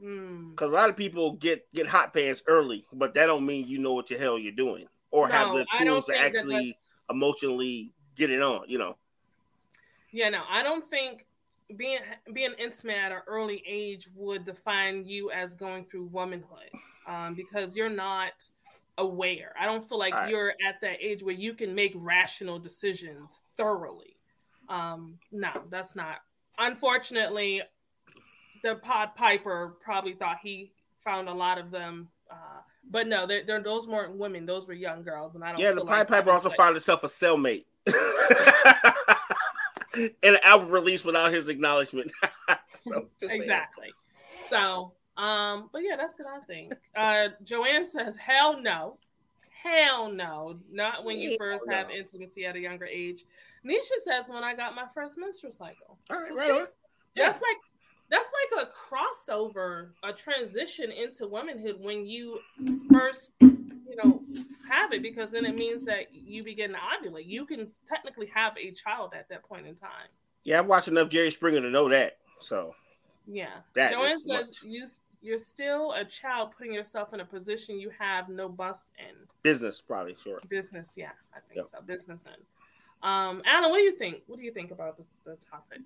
[0.00, 0.72] Because mm.
[0.72, 3.94] a lot of people get get hot pants early, but that don't mean you know
[3.94, 6.74] what the hell you're doing or no, have the tools to actually
[7.10, 8.64] emotionally get it on.
[8.68, 8.96] You know.
[10.12, 11.26] Yeah, no, I don't think
[11.76, 12.00] being
[12.32, 16.70] being intimate at an early age would define you as going through womanhood,
[17.06, 18.48] um, because you're not
[18.96, 19.54] aware.
[19.58, 20.30] I don't feel like right.
[20.30, 24.16] you're at that age where you can make rational decisions thoroughly.
[24.68, 26.16] Um, no, that's not.
[26.58, 27.62] Unfortunately,
[28.62, 30.72] the Pod Piper probably thought he
[31.04, 32.08] found a lot of them.
[32.30, 35.60] Uh, but no, they're, they're, those weren't women; those were young girls, and I don't.
[35.60, 36.58] Yeah, the Pied like Piper also like...
[36.58, 37.64] found himself a cellmate.
[39.98, 42.12] and an album release without his acknowledgement.
[42.80, 43.88] so, exactly.
[44.48, 46.74] So, um, but yeah, that's what I think.
[46.96, 48.98] Uh, Joanne says, "Hell no,
[49.62, 53.24] hell no, not when you first have intimacy at a younger age."
[53.66, 56.46] Nisha says, "When I got my first menstrual cycle." All right, so right.
[56.46, 56.64] See,
[57.16, 57.26] yeah.
[57.26, 57.56] That's like
[58.10, 62.38] that's like a crossover, a transition into womanhood when you
[62.92, 63.32] first,
[63.88, 64.22] you know,
[64.68, 67.26] have it because then it means that you begin to ovulate.
[67.26, 70.08] You can technically have a child at that point in time.
[70.44, 72.18] Yeah, I've watched enough Jerry Springer to know that.
[72.40, 72.74] So,
[73.26, 74.86] yeah, that Joanne says you
[75.20, 79.16] you're still a child putting yourself in a position you have no bust in.
[79.42, 80.40] Business, probably, sure.
[80.48, 81.66] Business, yeah, I think yep.
[81.70, 81.82] so.
[81.84, 83.08] Business in.
[83.08, 84.22] Um, Alan, what do you think?
[84.26, 85.80] What do you think about the, the topic?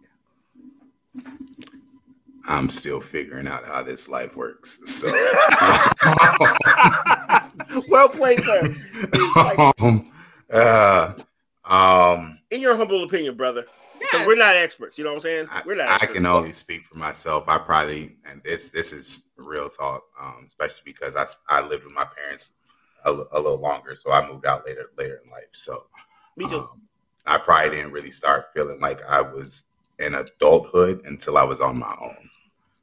[2.48, 4.80] I'm still figuring out how this life works.
[4.90, 5.08] So,
[7.88, 8.62] well played, sir.
[9.80, 10.12] Um,
[10.52, 11.14] uh,
[11.64, 13.64] um, in your humble opinion, brother,
[14.26, 14.98] we're not experts.
[14.98, 15.48] You know what I'm saying?
[15.64, 15.88] We're not.
[15.88, 17.44] I, I can only speak for myself.
[17.48, 21.94] I probably, and this this is real talk, um, especially because I I lived with
[21.94, 22.50] my parents
[23.04, 25.48] a, a, little longer, so I moved out later later in life.
[25.52, 25.86] So,
[26.36, 26.58] me too.
[26.58, 26.82] Um,
[27.26, 29.64] I probably didn't really start feeling like I was
[29.98, 32.30] in adulthood until I was on my own.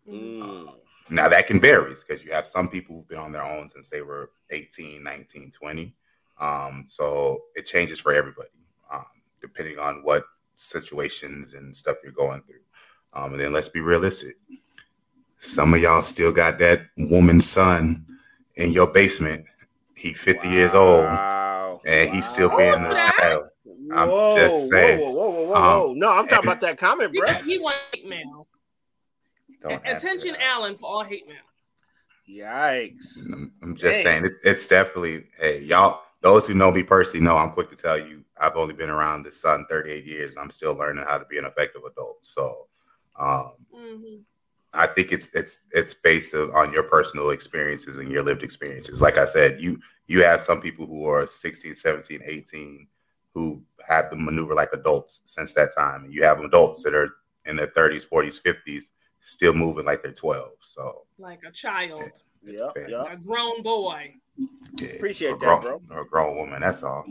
[0.10, 0.73] Mm.
[1.10, 3.89] Now that can vary because you have some people who've been on their own since
[3.89, 5.95] they were 18, 19, 20.
[6.39, 8.50] Um, so it changes for everybody,
[8.91, 9.06] um,
[9.41, 10.24] depending on what
[10.56, 12.60] situations and stuff you're going through.
[13.13, 14.36] Um, and then let's be realistic.
[15.38, 18.06] Some of y'all still got that woman's son
[18.56, 19.45] in your basement.
[19.95, 20.54] He 50 wow.
[20.54, 21.06] years old
[21.86, 22.15] and wow.
[22.15, 23.50] he's still being a child.
[23.91, 25.00] I'm whoa, just saying.
[25.00, 25.91] Whoa, whoa, whoa, whoa, whoa.
[25.91, 27.34] Um, no, I'm talking about that comment, bro.
[27.43, 28.26] He white man.
[29.62, 31.38] Don't Attention, Alan, for all hate mail.
[32.30, 33.26] Yikes!
[33.34, 34.04] I'm, I'm just Dang.
[34.04, 36.02] saying it's it's definitely hey y'all.
[36.22, 39.24] Those who know me personally know I'm quick to tell you I've only been around
[39.24, 40.38] this sun 38 years.
[40.38, 42.26] I'm still learning how to be an effective adult.
[42.26, 42.67] So,
[43.17, 44.15] um, mm-hmm.
[44.74, 49.02] I think it's it's it's based on your personal experiences and your lived experiences.
[49.02, 52.88] Like I said, you you have some people who are 16, 17, 18
[53.34, 57.15] who have to maneuver like adults since that time, and you have adults that are
[57.45, 60.49] in their 30s, 40s, 50s still moving like they're 12.
[60.62, 62.03] So like a child.
[62.43, 63.13] Yeah, yeah.
[63.13, 64.15] A grown boy.
[64.79, 65.82] Yeah, Appreciate that, grown, bro.
[65.91, 66.62] Or a grown woman.
[66.62, 67.05] That's all.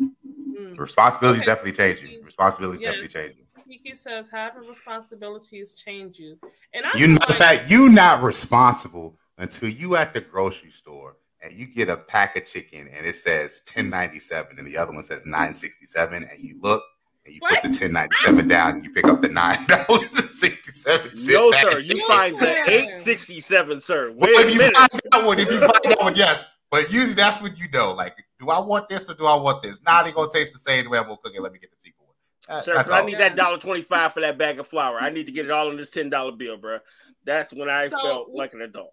[0.00, 0.78] Mm.
[0.78, 1.50] Responsibilities okay.
[1.50, 2.24] definitely changing.
[2.24, 2.92] Responsibilities yes.
[2.92, 3.44] definitely changing.
[3.66, 6.38] Kiki says, "However, responsibilities change you."
[6.72, 11.16] And I you know, in fact, you not responsible until you at the grocery store
[11.42, 15.02] and you get a pack of chicken and it says 1097 and the other one
[15.02, 16.82] says 967 and you look
[17.28, 17.62] and you what?
[17.62, 21.28] put the 1097 down and you pick up the nine dollars and 67 cents.
[21.28, 21.78] No, sir.
[21.80, 24.10] You find the 867, sir.
[24.10, 26.46] Wait well, if you find that one, if you find that one, yes.
[26.70, 27.92] But usually that's what you know.
[27.92, 29.80] Like, do I want this or do I want this?
[29.82, 31.42] Now they're gonna taste the same the way I'm gonna cook it.
[31.42, 32.14] Let me get the cheaper one.
[32.48, 34.98] That, sir, I need that dollar twenty five for that bag of flour.
[34.98, 36.78] I need to get it all in this ten dollar bill, bro.
[37.24, 38.92] That's when I so, felt like an adult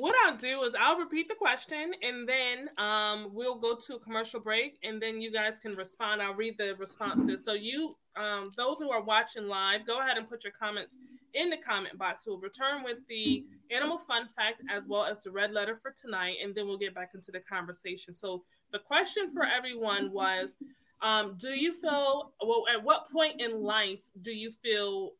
[0.00, 3.98] what I'll do is I'll repeat the question and then um, we'll go to a
[4.00, 6.20] commercial break and then you guys can respond.
[6.20, 7.44] I'll read the responses.
[7.44, 10.98] So you, um, those who are watching live, go ahead and put your comments
[11.34, 12.24] in the comment box.
[12.26, 16.36] We'll return with the animal fun fact as well as the red letter for tonight,
[16.42, 18.16] and then we'll get back into the conversation.
[18.16, 20.56] So the question for everyone was,
[21.02, 22.64] Um, do you feel well?
[22.72, 25.12] At what point in life do you feel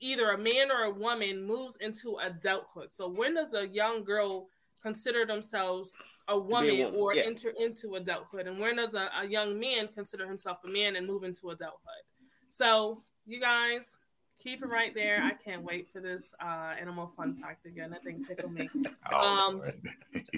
[0.00, 2.88] either a man or a woman moves into adulthood?
[2.92, 4.48] So when does a young girl
[4.82, 5.96] consider themselves
[6.28, 7.22] a woman, woman, or yeah.
[7.22, 11.06] enter into adulthood, and when does a, a young man consider himself a man and
[11.06, 12.04] move into adulthood?
[12.48, 13.98] So you guys
[14.38, 15.22] keep it right there.
[15.22, 17.94] I can't wait for this uh, animal fun fact again.
[17.94, 18.68] I think tickle me.
[19.12, 19.62] Oh, Um,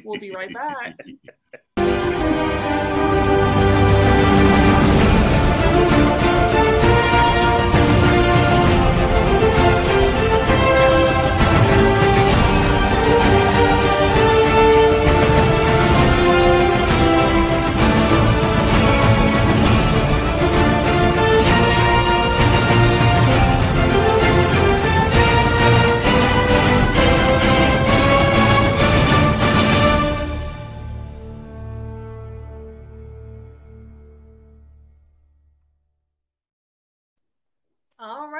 [0.04, 0.98] We'll be right back.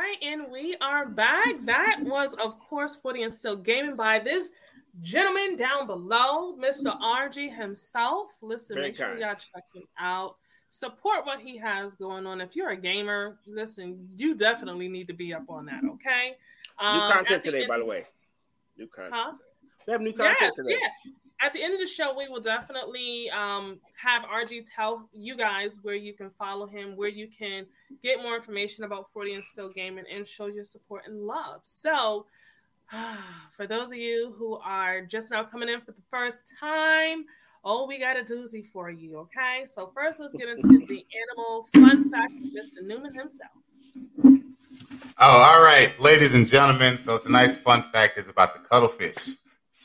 [0.02, 1.54] right, and we are back.
[1.64, 4.50] That was, of course, 40 and still gaming by this
[5.00, 6.98] gentleman down below, Mr.
[7.00, 8.30] RG himself.
[8.42, 10.36] Listen, Very make sure y'all check him out.
[10.70, 12.40] Support what he has going on.
[12.40, 16.36] If you're a gamer, listen, you definitely need to be up on that, okay?
[16.80, 18.06] New Um, at content today, end- by the way.
[18.78, 19.14] New content.
[19.14, 19.30] Huh?
[19.32, 19.38] today.
[19.86, 20.78] We have new content Yes, today.
[20.80, 21.12] yeah.
[21.42, 25.78] At the end of the show, we will definitely um, have RG tell you guys
[25.82, 27.66] where you can follow him, where you can
[28.00, 31.62] get more information about 40 and Still Gaming, and show your support and love.
[31.64, 32.26] So,
[33.50, 37.24] for those of you who are just now coming in for the first time,
[37.64, 39.64] oh, we got a doozy for you, okay?
[39.64, 42.84] So, first, let's get into the animal fun fact Mr.
[42.84, 43.50] Newman himself.
[45.18, 46.96] Oh, all right, ladies and gentlemen.
[46.96, 49.36] So tonight's fun fact is about the cuttlefish.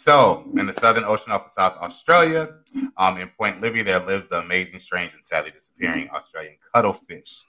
[0.08, 2.60] So, in the Southern Ocean off of South Australia,
[2.96, 7.44] um, in Point Libby, there lives the amazing, strange, and sadly disappearing Australian cuttlefish.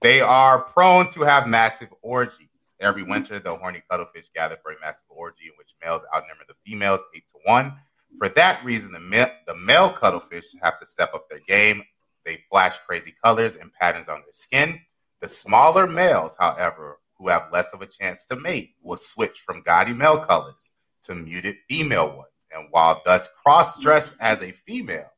[0.00, 2.48] They are prone to have massive orgies.
[2.80, 6.54] Every winter, the horny cuttlefish gather for a massive orgy in which males outnumber the
[6.64, 7.74] females eight to one.
[8.16, 11.82] For that reason, the, ma- the male cuttlefish have to step up their game.
[12.24, 14.80] They flash crazy colors and patterns on their skin.
[15.20, 19.60] The smaller males, however, who have less of a chance to mate, will switch from
[19.60, 20.70] gaudy male colors
[21.08, 22.28] to muted female ones.
[22.54, 25.10] And while thus cross dressed as a female,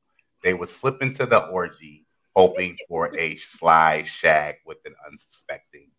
[0.42, 5.90] they would slip into the orgy hoping for a sly shag with an unsuspecting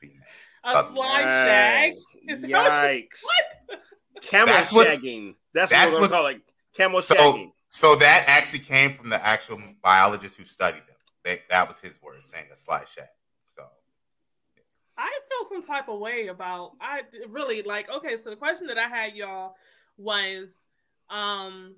[0.00, 0.22] female.
[0.64, 1.94] A Uh, sly shag.
[2.28, 3.22] Is that what you- Yikes.
[3.22, 3.80] What?
[4.22, 5.34] Camel That's what- shagging.
[5.54, 6.76] That's, that's what we're what- going to call it.
[6.76, 7.52] Camel So- shagging.
[7.70, 10.96] So that actually came from the actual biologist who studied them.
[11.22, 13.08] They, that was his word, saying a sly shag.
[15.48, 18.66] So I feel some type of way about I really like okay, so the question
[18.68, 19.56] that I had y'all
[19.96, 20.66] was
[21.10, 21.74] um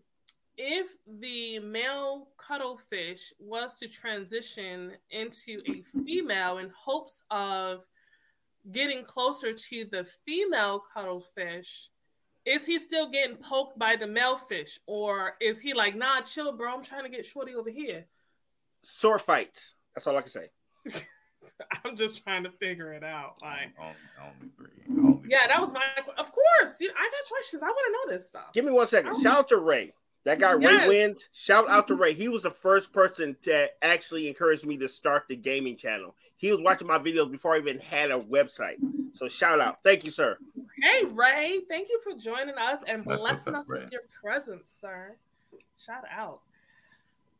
[0.57, 0.89] if
[1.21, 7.87] the male cuttlefish was to transition into a female in hopes of
[8.73, 11.89] getting closer to the female cuttlefish,
[12.45, 14.79] is he still getting poked by the male fish?
[14.87, 18.05] Or is he like, nah, chill, bro, I'm trying to get shorty over here?
[18.83, 19.75] Sword fights.
[19.95, 20.49] That's all I can say.
[21.85, 23.37] I'm just trying to figure it out.
[23.43, 25.15] Like only, only agree.
[25.15, 25.83] Only Yeah, that was my.
[26.19, 27.63] Of course, you, I got questions.
[27.63, 28.53] I want to know this stuff.
[28.53, 29.13] Give me one second.
[29.15, 29.23] Oh.
[29.23, 29.93] Shout out to Ray.
[30.25, 31.29] That guy Ray wins.
[31.33, 32.03] Shout out to mm-hmm.
[32.03, 32.13] Ray.
[32.13, 36.15] He was the first person that actually encouraged me to start the gaming channel.
[36.37, 38.77] He was watching my videos before I even had a website.
[39.13, 39.79] So shout out.
[39.83, 40.39] Thank you, sir.
[40.83, 44.71] Hey, Ray, thank you for joining us and That's blessing up, us with your presence,
[44.81, 45.17] sir.
[45.77, 46.41] Shout out.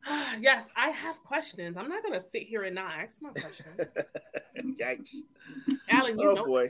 [0.39, 1.77] yes, I have questions.
[1.77, 3.95] I'm not going to sit here and not ask my questions.
[4.79, 5.15] Yikes.
[5.89, 6.45] Alan, you Oh, know.
[6.45, 6.67] boy.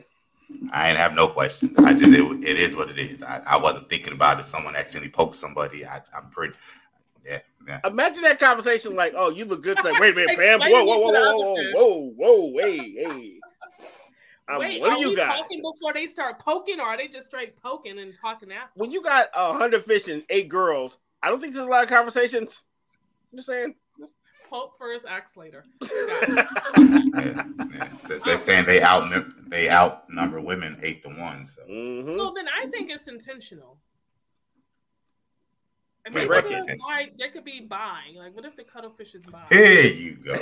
[0.74, 1.78] I ain't have no questions.
[1.78, 3.24] I just it, it is what it is.
[3.24, 5.86] I, I wasn't thinking about if someone accidentally poked somebody.
[5.86, 6.56] I, I'm pretty.
[7.26, 7.80] Yeah, yeah.
[7.86, 9.78] Imagine that conversation like, oh, you look good.
[9.82, 10.60] Like, wait a minute, fam.
[10.60, 13.34] Whoa, whoa, whoa, whoa, whoa, whoa, whoa, hey, hey.
[14.50, 15.38] Um, Wait, what are do you we got?
[15.38, 18.72] talking before they start poking, or are they just straight poking and talking after?
[18.76, 21.84] When you got a hundred fish and eight girls, I don't think there's a lot
[21.84, 22.64] of conversations.
[23.36, 23.76] Just saying.
[24.50, 25.64] Poke first, ask later.
[25.82, 26.46] yeah,
[26.78, 27.88] yeah.
[28.00, 29.10] Since they're saying they out
[29.50, 31.46] they outnumber women eight to one.
[31.46, 32.06] So Mhm.
[32.18, 33.78] So then I think it's intentional.
[36.06, 37.08] I Wait, mean, what's they could intentional?
[37.18, 38.16] They could be buying.
[38.16, 39.46] Like, what if the cuttlefish is buying?
[39.50, 40.34] here you go.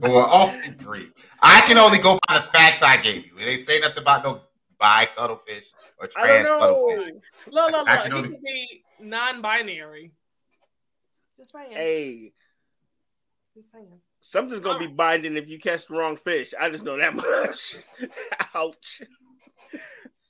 [0.00, 1.10] well, all agree.
[1.42, 3.32] I can only go by the facts I gave you.
[3.36, 4.40] They say nothing about no
[4.78, 7.08] bi cuttlefish or I trans don't cuttlefish.
[7.08, 7.20] know.
[7.50, 8.02] Look, look, look.
[8.02, 10.12] can He only- could be non-binary.
[11.42, 11.72] Just saying.
[11.72, 12.32] Hey,
[13.52, 13.98] Just saying.
[14.20, 16.54] something's gonna be binding if you catch the wrong fish.
[16.58, 17.78] I just know that much.
[18.54, 19.02] Ouch.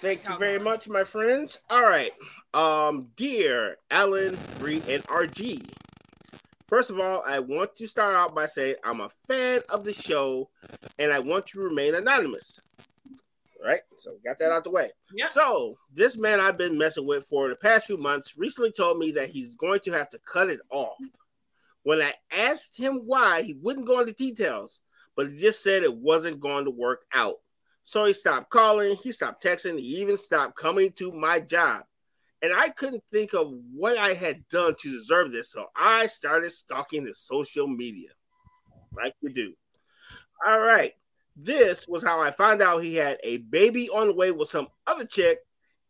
[0.00, 1.58] Thank you very much, my friends.
[1.68, 2.10] All right.
[2.54, 5.62] Um, dear Alan, Bree, and RG.
[6.68, 9.92] First of all, I want to start out by saying I'm a fan of the
[9.92, 10.48] show
[10.98, 12.58] and I want to remain anonymous.
[13.62, 13.80] Right?
[13.96, 14.90] So got that out the way.
[15.14, 15.28] Yep.
[15.28, 19.10] So this man I've been messing with for the past few months recently told me
[19.12, 20.96] that he's going to have to cut it off.
[21.82, 24.80] When I asked him why, he wouldn't go into details,
[25.14, 27.36] but he just said it wasn't going to work out.
[27.82, 31.82] So he stopped calling, he stopped texting, he even stopped coming to my job.
[32.42, 35.52] And I couldn't think of what I had done to deserve this.
[35.52, 38.10] So I started stalking the social media,
[38.96, 39.54] like you do.
[40.46, 40.94] All right.
[41.36, 44.68] This was how I found out he had a baby on the way with some
[44.86, 45.38] other chick,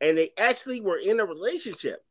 [0.00, 2.04] and they actually were in a relationship.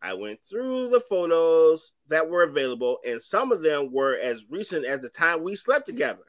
[0.00, 4.84] I went through the photos that were available, and some of them were as recent
[4.84, 6.24] as the time we slept together.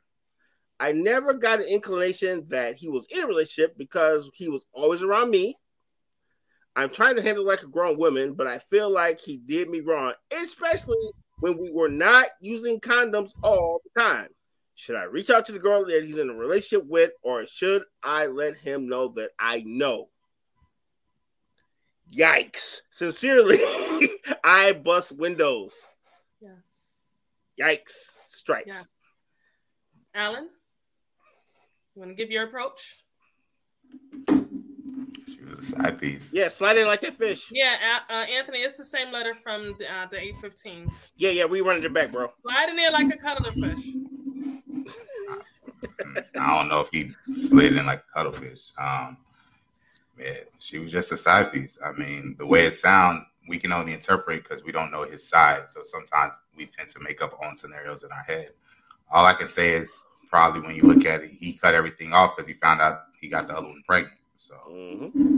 [0.79, 5.03] I never got an inclination that he was in a relationship because he was always
[5.03, 5.55] around me.
[6.75, 9.81] I'm trying to handle like a grown woman, but I feel like he did me
[9.81, 10.97] wrong, especially
[11.39, 14.27] when we were not using condoms all the time.
[14.75, 17.83] Should I reach out to the girl that he's in a relationship with, or should
[18.01, 20.09] I let him know that I know?
[22.11, 22.81] Yikes.
[22.91, 23.59] Sincerely,
[24.43, 25.73] I bust windows.
[26.41, 26.51] yes
[27.59, 28.11] Yikes.
[28.25, 28.67] Strikes.
[28.67, 28.87] yes
[30.15, 30.49] alan
[31.95, 32.97] you want to give your approach
[35.27, 36.31] She was a side piece.
[36.33, 37.49] Yeah, slide in like that fish.
[37.51, 37.75] yeah
[38.09, 40.87] A- uh, anthony it's the same letter from the, uh, the 815
[41.17, 42.31] Yeah, yeah, we running it back, bro.
[42.41, 43.83] slide in there like a cuttlefish.
[43.83, 43.93] fish
[46.39, 48.71] I don't know if he slid in like a cuttlefish.
[48.77, 49.17] Um,
[50.19, 51.77] yeah, she was just a side piece.
[51.83, 55.27] I mean, the way it sounds, we can only interpret because we don't know his
[55.27, 55.69] side.
[55.69, 58.51] So sometimes we tend to make up our own scenarios in our head.
[59.11, 62.35] All I can say is probably when you look at it, he cut everything off
[62.35, 64.17] because he found out he got the other one pregnant.
[64.33, 65.37] So hmm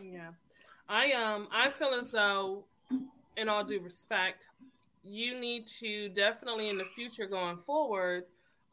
[0.00, 0.30] Yeah.
[0.88, 2.66] I um I feel as though
[3.36, 4.48] in all due respect,
[5.02, 8.24] you need to definitely in the future going forward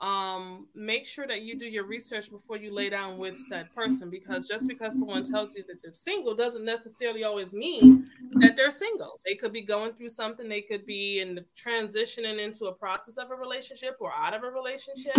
[0.01, 4.09] um make sure that you do your research before you lay down with said person
[4.09, 8.71] because just because someone tells you that they're single doesn't necessarily always mean that they're
[8.71, 9.19] single.
[9.25, 10.47] They could be going through something.
[10.47, 14.43] They could be in the transitioning into a process of a relationship or out of
[14.43, 15.17] a relationship.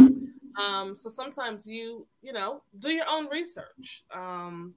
[0.58, 4.04] Um so sometimes you you know do your own research.
[4.14, 4.74] Um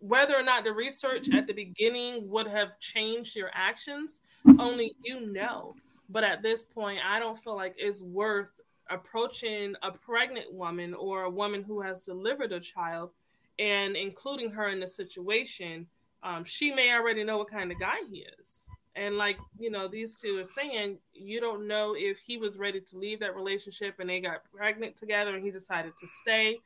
[0.00, 4.20] whether or not the research at the beginning would have changed your actions,
[4.58, 5.74] only you know.
[6.10, 8.60] But at this point, I don't feel like it's worth
[8.90, 13.10] approaching a pregnant woman or a woman who has delivered a child
[13.58, 15.86] and including her in the situation.
[16.22, 18.68] Um, she may already know what kind of guy he is.
[18.96, 22.80] And like, you know, these two are saying, you don't know if he was ready
[22.80, 26.58] to leave that relationship and they got pregnant together and he decided to stay.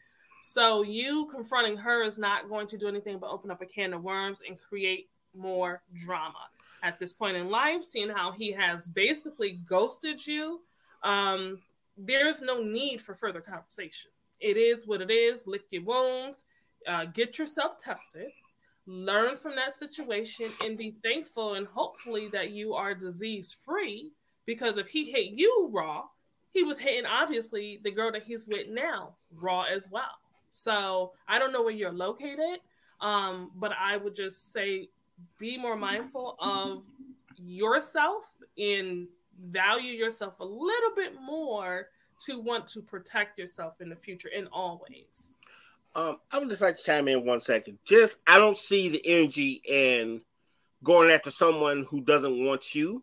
[0.42, 3.94] So you confronting her is not going to do anything but open up a can
[3.94, 6.48] of worms and create more drama
[6.82, 7.82] at this point in life.
[7.82, 10.60] Seeing how he has basically ghosted you,
[11.02, 11.60] um,
[11.98, 14.10] there's no need for further conversation.
[14.40, 15.46] It is what it is.
[15.46, 16.44] Lick your wounds,
[16.86, 18.28] uh, get yourself tested,
[18.86, 24.12] learn from that situation, and be thankful and hopefully that you are disease free.
[24.46, 26.04] Because if he hit you raw,
[26.52, 30.18] he was hitting obviously the girl that he's with now raw as well.
[30.50, 32.60] So I don't know where you're located,
[33.00, 34.88] um, but I would just say
[35.38, 36.84] be more mindful of
[37.36, 38.24] yourself
[38.56, 39.08] and
[39.38, 41.88] value yourself a little bit more
[42.26, 45.34] to want to protect yourself in the future in all ways.
[45.94, 47.78] Um, I would just like to chime in one second.
[47.84, 50.20] Just I don't see the energy in
[50.82, 53.02] going after someone who doesn't want you.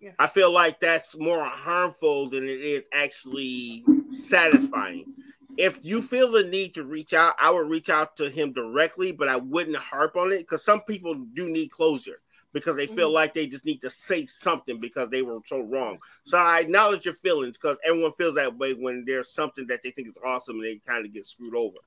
[0.00, 0.10] Yeah.
[0.18, 5.14] I feel like that's more harmful than it is actually satisfying.
[5.56, 9.12] If you feel the need to reach out, I would reach out to him directly,
[9.12, 12.20] but I wouldn't harp on it because some people do need closure
[12.52, 13.14] because they feel Mhm.
[13.14, 15.98] like they just need to say something because they were so wrong.
[16.24, 19.90] So I acknowledge your feelings because everyone feels that way when there's something that they
[19.90, 21.78] think is awesome and they kind of get screwed over.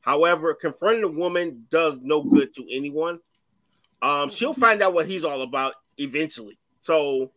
[0.00, 3.20] However, confronting a woman does no good to anyone.
[4.02, 6.58] Um, she'll find out what he's all about eventually.
[6.80, 7.32] So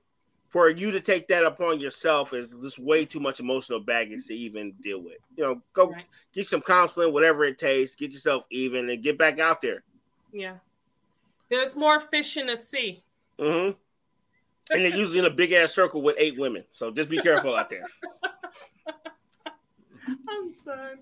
[0.50, 4.34] for you to take that upon yourself is just way too much emotional baggage to
[4.34, 5.18] even deal with.
[5.36, 6.06] You know, go right.
[6.34, 9.84] get some counseling, whatever it takes, get yourself even and get back out there.
[10.32, 10.58] Yeah.
[11.52, 13.04] There's more fish in the sea.
[13.38, 13.72] Mm-hmm.
[14.74, 16.64] and they're usually in a big ass circle with eight women.
[16.72, 17.88] So just be careful out there.
[20.08, 21.00] I'm done.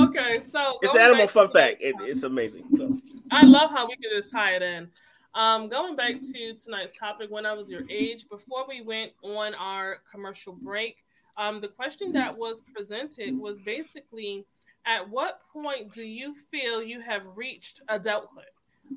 [0.00, 1.82] Okay, so it's animal fun fact.
[1.82, 2.64] It, it's amazing.
[2.76, 2.96] So.
[3.30, 4.88] I love how we can just tie it in.
[5.34, 9.54] Um, going back to tonight's topic, when I was your age, before we went on
[9.54, 11.04] our commercial break,
[11.36, 14.46] um, the question that was presented was basically
[14.86, 18.44] at what point do you feel you have reached adulthood?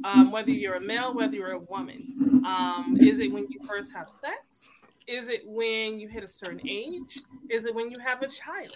[0.04, 2.44] Um, whether you're a male, whether you're a woman.
[2.46, 4.70] Um, is it when you first have sex?
[5.08, 7.18] Is it when you hit a certain age?
[7.50, 8.76] Is it when you have a child?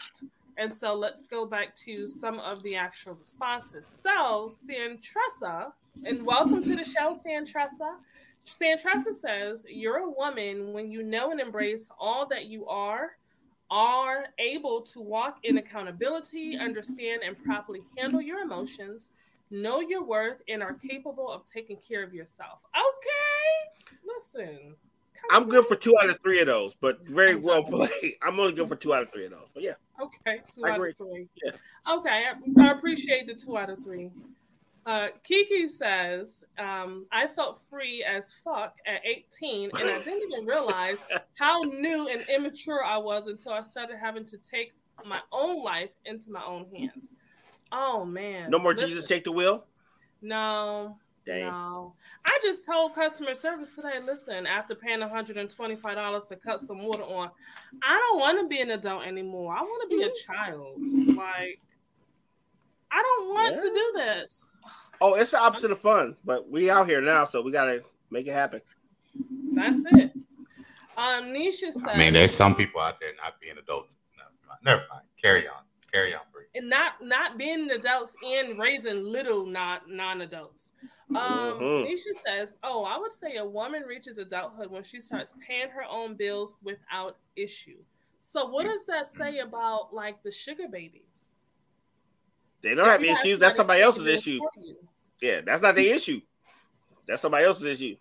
[0.57, 3.88] And so let's go back to some of the actual responses.
[3.88, 5.72] So, Santressa
[6.07, 7.95] and welcome to the show, Santressa.
[8.45, 13.12] Santressa says, You're a woman when you know and embrace all that you are,
[13.70, 19.09] are able to walk in accountability, understand and properly handle your emotions,
[19.51, 22.61] know your worth, and are capable of taking care of yourself.
[22.75, 24.75] Okay, listen.
[25.29, 28.15] I'm good for two out of three of those, but very well played.
[28.23, 29.47] I'm only good for two out of three of those.
[29.53, 29.73] But yeah.
[30.01, 30.91] Okay, two I out agree.
[30.91, 31.27] of three.
[31.43, 31.51] Yeah.
[31.89, 34.09] Okay, I, I appreciate the two out of three.
[34.85, 40.45] Uh, Kiki says, um, I felt free as fuck at 18, and I didn't even
[40.45, 40.97] realize
[41.37, 44.73] how new and immature I was until I started having to take
[45.05, 47.11] my own life into my own hands.
[47.72, 48.49] Oh man.
[48.49, 48.89] No more Listen.
[48.89, 49.65] Jesus take the wheel?
[50.22, 50.97] No.
[51.26, 51.45] Dang.
[51.45, 51.93] No.
[52.26, 57.30] I just told customer service today, listen, after paying $125 to cut some water on,
[57.84, 59.53] I don't want to be an adult anymore.
[59.53, 60.78] I want to be a child.
[61.15, 61.59] Like,
[62.91, 63.61] I don't want yeah.
[63.61, 64.45] to do this.
[64.99, 68.28] Oh, it's the opposite of fun, but we out here now, so we gotta make
[68.28, 68.61] it happen.
[69.53, 70.11] That's it.
[70.97, 71.88] Um, Nisha said.
[71.88, 73.97] I mean, there's some people out there not being adults.
[74.17, 75.05] No, never mind.
[75.19, 75.63] Carry on.
[75.91, 76.30] Carry on, Bree.
[76.53, 80.71] And not not being adults and raising little not non-adults.
[81.09, 81.63] Um, mm-hmm.
[81.87, 85.83] Nisha says, "Oh, I would say a woman reaches adulthood when she starts paying her
[85.89, 87.77] own bills without issue."
[88.19, 91.01] So, what does that say about like the sugar babies?
[92.61, 93.39] They don't have issues.
[93.39, 94.39] That's somebody else's issue.
[95.21, 96.21] Yeah, that's not the issue.
[97.07, 97.95] That's somebody else's issue.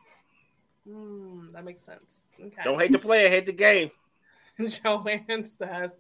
[0.89, 2.27] Mm, that makes sense.
[2.41, 2.63] Okay.
[2.65, 3.91] Don't hate the player, hate the game.
[4.67, 5.99] Joanne says,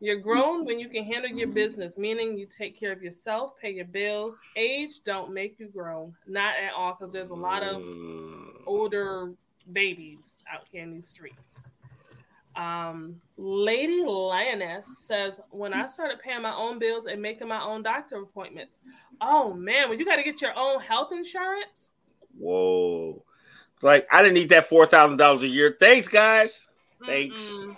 [0.00, 3.70] You're grown when you can handle your business, meaning you take care of yourself, pay
[3.70, 4.38] your bills.
[4.56, 6.14] Age don't make you grown.
[6.26, 8.48] Not at all, because there's a lot of mm.
[8.66, 9.32] older
[9.72, 11.72] babies out here in these streets.
[12.56, 17.82] Um, Lady Lioness says, when I started paying my own bills and making my own
[17.82, 18.80] doctor appointments,
[19.20, 21.90] oh man, well, you got to get your own health insurance.
[22.36, 23.24] Whoa.
[23.82, 25.76] Like, I didn't need that $4,000 a year.
[25.78, 26.66] Thanks, guys.
[27.06, 27.50] Thanks.
[27.50, 27.76] Mm-mm.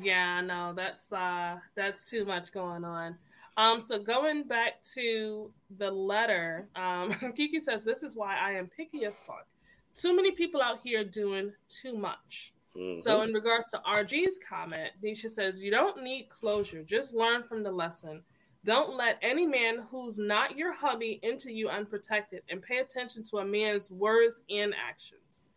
[0.00, 3.16] Yeah, no, that's uh that's too much going on.
[3.56, 8.68] Um, so going back to the letter, um, Kiki says this is why I am
[8.68, 9.46] picky as fuck.
[9.94, 12.54] Too many people out here doing too much.
[12.76, 13.00] Mm-hmm.
[13.00, 16.82] So, in regards to RG's comment, Nisha says, You don't need closure.
[16.82, 18.22] Just learn from the lesson.
[18.64, 23.38] Don't let any man who's not your hubby into you unprotected and pay attention to
[23.38, 25.50] a man's words and actions.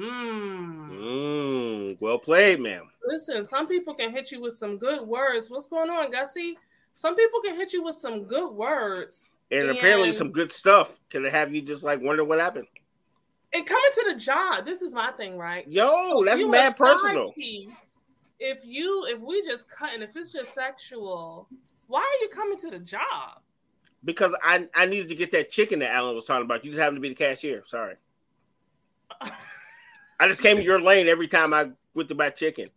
[0.00, 0.90] Hmm.
[0.92, 2.90] Mm, well played, ma'am.
[3.04, 5.50] Listen, some people can hit you with some good words.
[5.50, 6.56] What's going on, Gussie?
[6.92, 9.34] Some people can hit you with some good words.
[9.50, 10.98] And, and apparently some good stuff.
[11.08, 12.66] Can have you just like wonder what happened?
[13.52, 15.70] and coming to the job, this is my thing, right?
[15.70, 17.32] Yo, that's mad personal.
[17.32, 17.80] Piece,
[18.38, 21.48] if you if we just cut and if it's just sexual,
[21.88, 23.40] why are you coming to the job?
[24.04, 26.64] Because I I needed to get that chicken that Alan was talking about.
[26.64, 27.64] You just happen to be the cashier.
[27.66, 27.96] Sorry.
[30.20, 32.68] I just came to your lane every time I went to buy chicken.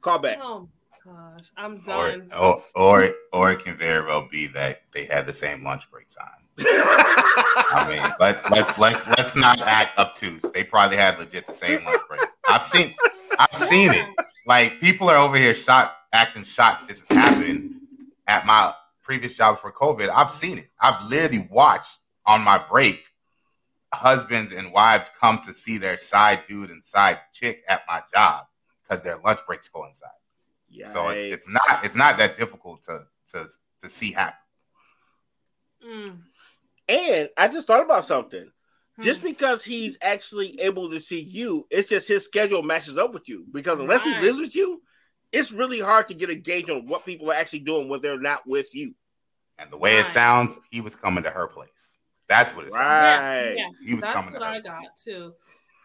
[0.00, 0.38] Call back.
[0.42, 0.68] Oh
[1.04, 2.28] gosh, I'm done.
[2.36, 5.88] Or, or or or it can very well be that they had the same lunch
[5.92, 6.44] break time.
[6.58, 10.42] I mean, let's let's let's let's not act obtuse.
[10.52, 12.20] They probably had legit the same lunch break.
[12.48, 12.92] I've seen
[13.38, 14.08] I've seen it.
[14.48, 17.76] Like people are over here shot acting shocked this happened
[18.26, 20.08] at my previous job for COVID.
[20.08, 20.68] I've seen it.
[20.80, 23.04] I've literally watched on my break
[23.94, 28.44] husbands and wives come to see their side dude and side chick at my job
[28.82, 30.10] because their lunch breaks coincide.
[30.72, 30.92] Yikes.
[30.92, 33.00] So it's, it's not it's not that difficult to
[33.32, 33.46] to
[33.80, 34.38] to see happen.
[35.86, 36.18] Mm.
[36.88, 38.50] And I just thought about something.
[38.96, 39.02] Hmm.
[39.02, 43.28] Just because he's actually able to see you, it's just his schedule matches up with
[43.28, 43.44] you.
[43.52, 44.16] Because unless right.
[44.16, 44.82] he lives with you,
[45.32, 48.20] it's really hard to get a gauge on what people are actually doing when they're
[48.20, 48.94] not with you.
[49.58, 50.04] And the way right.
[50.04, 51.93] it sounds, he was coming to her place.
[52.28, 52.84] That's what it sounded.
[52.88, 53.54] Right.
[53.56, 53.68] Yeah, yeah.
[53.86, 54.32] He was That's coming.
[54.34, 55.02] what to I got place.
[55.04, 55.32] too.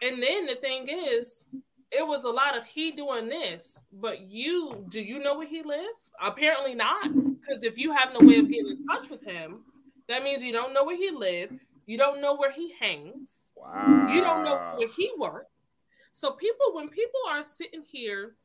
[0.02, 1.44] And then the thing is,
[1.90, 5.62] it was a lot of he doing this, but you do you know where he
[5.62, 5.84] live?
[6.22, 9.60] Apparently not, because if you have no way of getting in touch with him,
[10.08, 11.50] that means you don't know where he live.
[11.86, 13.52] You don't know where he hangs.
[13.56, 14.08] Wow.
[14.08, 15.50] You don't know where he works.
[16.12, 18.36] So people, when people are sitting here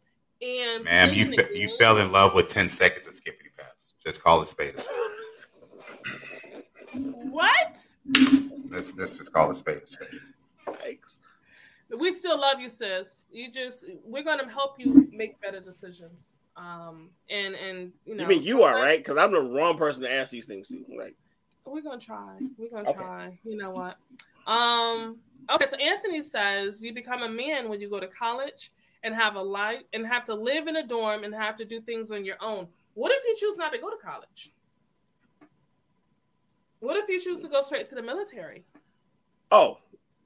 [0.41, 3.93] and Ma'am, you playing fe- you fell in love with ten seconds of Skippity Paps.
[4.03, 4.95] Just call it spade a spade.
[6.97, 7.95] What?
[8.69, 10.09] Let's let's just call it spade a spade.
[10.81, 11.19] Thanks.
[11.97, 13.25] we still love you, sis.
[13.31, 16.37] You just we're gonna help you make better decisions.
[16.57, 18.99] Um, and and you know, you mean you are right?
[18.99, 20.83] Because I'm the wrong person to ask these things to.
[20.97, 21.15] Like,
[21.65, 22.37] We're gonna try.
[22.57, 22.99] We're gonna Okay.
[22.99, 23.39] try.
[23.43, 23.97] You know what?
[24.47, 25.17] Um.
[25.51, 25.65] Okay.
[25.69, 28.71] So Anthony says you become a man when you go to college
[29.03, 31.79] and have a life and have to live in a dorm and have to do
[31.81, 32.67] things on your own.
[32.95, 34.51] What if you choose not to go to college?
[36.79, 38.63] What if you choose to go straight to the military?
[39.51, 39.77] oh,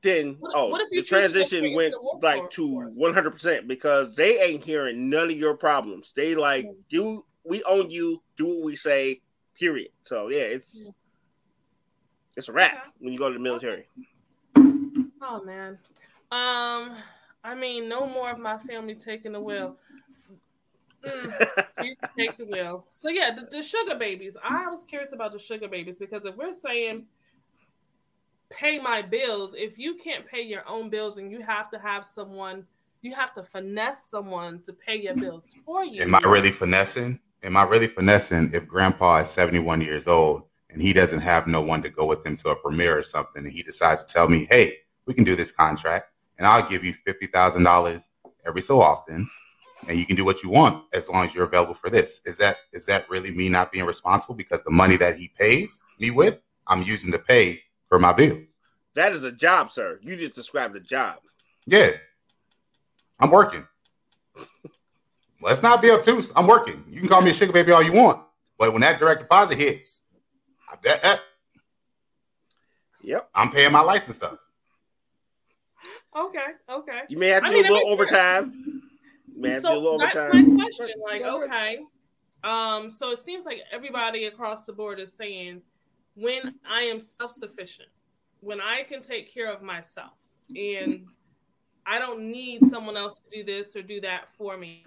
[0.01, 3.67] then What- oh, what if you the to transition went the like to 100 percent
[3.67, 6.13] because they ain't hearing none of your problems.
[6.15, 6.75] They like Mm.
[6.89, 8.21] do we own you?
[8.37, 9.21] Do what we say.
[9.55, 9.89] Period.
[10.03, 10.91] So yeah, it's Yeah.
[12.37, 12.91] it's a wrap Okay.
[12.99, 13.87] when you go to the military.
[15.21, 15.77] Oh man.
[16.31, 16.95] Um,
[17.43, 19.77] I mean, no more of my family taking the wheel.
[21.05, 22.85] Mm, you take the wheel.
[22.89, 24.35] So yeah, the, the sugar babies.
[24.43, 27.05] I was curious about the sugar babies because if we're saying
[28.49, 32.05] pay my bills, if you can't pay your own bills and you have to have
[32.05, 32.65] someone,
[33.01, 36.01] you have to finesse someone to pay your bills for you.
[36.01, 37.19] Am I really finessing?
[37.43, 41.61] Am I really finessing if grandpa is 71 years old and he doesn't have no
[41.61, 44.27] one to go with him to a premiere or something and he decides to tell
[44.27, 44.73] me, hey,
[45.05, 48.09] we can do this contract and I'll give you $50,000
[48.45, 49.29] every so often
[49.89, 52.21] and you can do what you want as long as you're available for this.
[52.25, 55.83] Is that is that really me not being responsible because the money that he pays
[55.99, 58.55] me with, I'm using to pay for my bills.
[58.93, 59.99] That is a job, sir.
[60.03, 61.17] You just described a job.
[61.65, 61.91] Yeah.
[63.19, 63.67] I'm working.
[65.41, 66.31] Let's not be obtuse.
[66.35, 66.83] I'm working.
[66.89, 68.21] You can call me a sugar baby all you want.
[68.57, 70.01] But when that direct deposit hits,
[70.71, 71.21] I bet that
[73.01, 73.29] Yep.
[73.33, 74.37] I'm paying my lights and stuff.
[76.15, 76.99] okay, okay.
[77.07, 78.51] You may have to I do mean, a little overtime.
[78.51, 78.78] sense.
[79.39, 79.43] Overtime.
[79.43, 80.55] You may have to do a So little that's overtime.
[80.55, 80.93] my question.
[81.03, 81.79] Like, Go okay,
[82.43, 85.61] um, so it seems like everybody across the board is saying,
[86.15, 87.89] when I am self-sufficient,
[88.41, 90.13] when I can take care of myself,
[90.55, 91.07] and
[91.85, 94.83] I don't need someone else to do this or do that for me.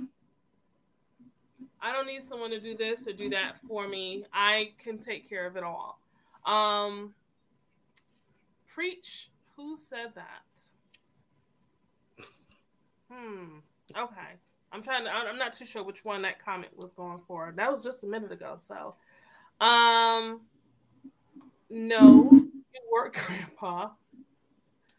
[1.81, 4.25] I don't need someone to do this or do that for me.
[4.33, 5.99] I can take care of it all.
[6.47, 7.15] Um,
[8.69, 9.31] preach.
[9.57, 10.61] Who said that?
[13.11, 13.59] Hmm.
[13.97, 14.39] Okay.
[14.73, 15.11] I'm trying to.
[15.11, 17.53] I'm I'm not too sure which one that comment was going for.
[17.57, 18.57] That was just a minute ago.
[18.59, 18.95] So,
[19.65, 20.41] um,
[21.69, 23.91] no, you work, Grandpa.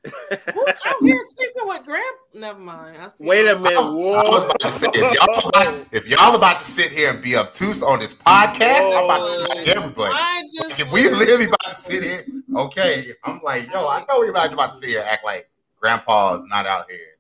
[0.30, 2.20] Who's out here sleeping with Grandpa?
[2.34, 2.98] Never mind.
[2.98, 3.10] I.
[3.22, 3.78] Wait a minute.
[3.80, 7.22] I was about to say, if y'all, about, if y'all about to sit here and
[7.22, 10.14] be obtuse on this podcast, I'm about to smack everybody.
[10.14, 12.24] Like, if we literally about to sit here,
[12.54, 16.36] okay, I'm like, yo, I know we about about to sit here act like grandpa
[16.36, 17.13] is not out here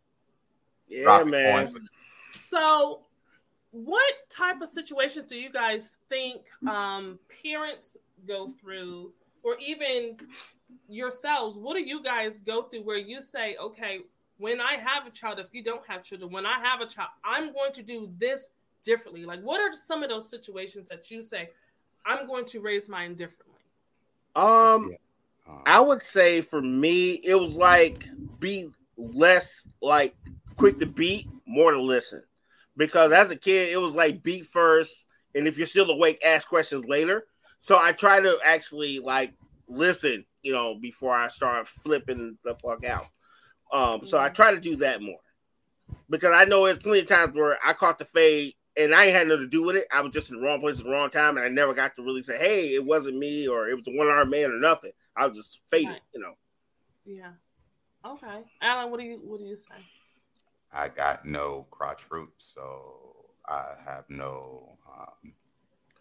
[0.94, 1.66] Yeah, man.
[1.66, 1.84] coins with
[2.32, 3.02] So,
[3.72, 9.12] what type of situations do you guys think um, parents go through,
[9.44, 10.18] or even
[10.88, 11.58] yourselves?
[11.58, 14.02] What do you guys go through where you say, okay,
[14.38, 17.10] when I have a child, if you don't have children, when I have a child,
[17.24, 18.50] I'm going to do this
[18.84, 19.26] differently?
[19.26, 21.50] Like, what are some of those situations that you say,
[22.06, 23.62] I'm going to raise mine differently?
[24.36, 24.91] Um,
[25.48, 30.16] Um, I would say for me, it was like be less like
[30.56, 32.24] quick to beat, more to listen.
[32.76, 36.47] Because as a kid, it was like beat first, and if you're still awake, ask
[36.47, 37.26] questions later.
[37.60, 39.34] So I try to actually like
[39.68, 43.06] listen, you know, before I start flipping the fuck out.
[43.72, 45.20] Um, so I try to do that more
[46.10, 49.16] because I know there's plenty of times where I caught the fade and I ain't
[49.16, 49.88] had nothing to do with it.
[49.91, 51.95] I was just in the wrong place at the wrong time, and I never got
[51.95, 54.91] to really say, "Hey, it wasn't me," or "It was a one-armed man," or nothing.
[55.16, 56.01] I was just faded, Right.
[56.14, 56.34] you know.
[57.06, 57.32] Yeah.
[58.06, 59.76] Okay, Alan, what do you what do you say?
[60.74, 64.78] I got no crotch fruit, so I have no.
[64.92, 65.34] Um,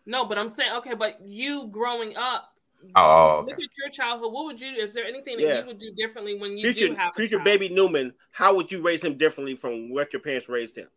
[0.06, 2.52] No, but I'm saying okay, but you growing up,
[2.94, 3.50] oh, okay.
[3.50, 4.32] look at your childhood.
[4.32, 4.72] What would you?
[4.72, 5.60] Is there anything that Yeah.
[5.60, 7.44] you would do differently when you Future, do have a future child?
[7.44, 10.88] baby Newman, how would you raise him differently from what your parents raised him?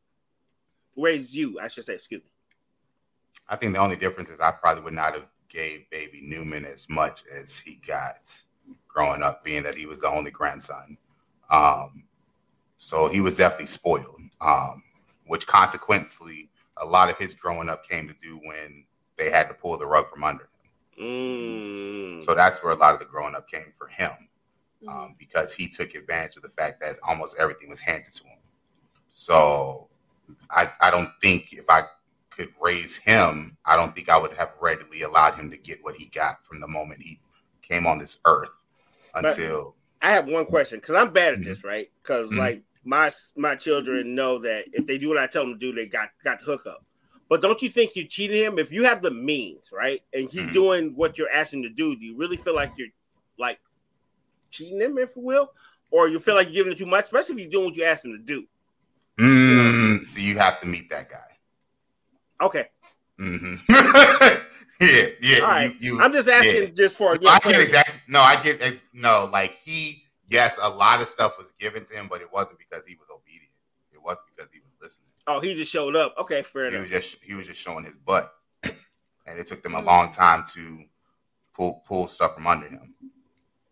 [0.95, 1.95] Raised you, I should say.
[1.95, 2.29] Excuse me.
[3.47, 6.89] I think the only difference is I probably would not have gave baby Newman as
[6.89, 8.41] much as he got
[8.87, 10.97] growing up, being that he was the only grandson.
[11.51, 12.04] Um,
[12.77, 14.83] so he was definitely spoiled, um,
[15.27, 18.85] which consequently a lot of his growing up came to do when
[19.17, 21.05] they had to pull the rug from under him.
[21.07, 22.23] Mm.
[22.23, 24.11] So that's where a lot of the growing up came for him,
[24.87, 28.39] um, because he took advantage of the fact that almost everything was handed to him.
[29.07, 29.89] So
[30.49, 31.83] I, I don't think if I
[32.29, 35.95] could raise him, I don't think I would have readily allowed him to get what
[35.95, 37.19] he got from the moment he
[37.61, 38.65] came on this earth
[39.13, 41.45] until I have one question because I'm bad at Mhm.
[41.45, 41.87] this, right?
[42.03, 42.37] Because Mhm.
[42.37, 45.73] like my my children know that if they do what I tell them to do,
[45.73, 46.85] they got got the hookup.
[47.27, 50.03] But don't you think you cheated him if you have the means, right?
[50.13, 50.53] And he's Mhm.
[50.53, 51.95] doing what you're asking to do.
[51.95, 52.89] Do you really feel like you're
[53.39, 53.59] like
[54.51, 55.51] cheating him, if you will,
[55.89, 57.83] or you feel like you're giving him too much, especially if you're doing what you
[57.85, 58.47] asked him to do?
[59.17, 61.39] Mm, so you have to meet that guy.
[62.41, 62.69] Okay,
[63.17, 63.55] hmm
[64.81, 65.39] yeah, yeah.
[65.39, 65.75] All right.
[65.79, 66.69] You, you, I'm just asking yeah.
[66.69, 67.95] just for I get exactly.
[68.07, 69.29] No, I get ex- no.
[69.31, 72.85] Like he, yes, a lot of stuff was given to him, but it wasn't because
[72.85, 73.51] he was obedient.
[73.93, 75.09] It wasn't because he was listening.
[75.27, 76.15] Oh, he just showed up.
[76.19, 76.81] Okay, fair He enough.
[76.81, 80.43] was just he was just showing his butt, and it took them a long time
[80.53, 80.83] to
[81.53, 82.93] pull pull stuff from under him.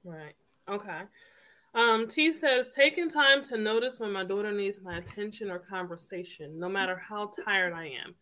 [0.03, 0.33] Right.
[0.69, 1.01] Okay.
[1.75, 6.59] Um, T says, taking time to notice when my daughter needs my attention or conversation,
[6.59, 8.13] no matter how tired I am.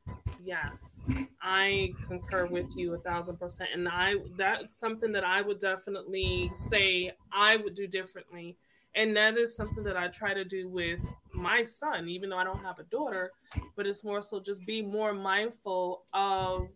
[0.44, 1.06] Yes,
[1.42, 3.70] I concur with you a thousand percent.
[3.74, 8.58] And I that's something that I would definitely say I would do differently.
[8.96, 11.00] And that is something that I try to do with
[11.34, 13.32] my son, even though I don't have a daughter,
[13.76, 16.70] but it's more so just be more mindful of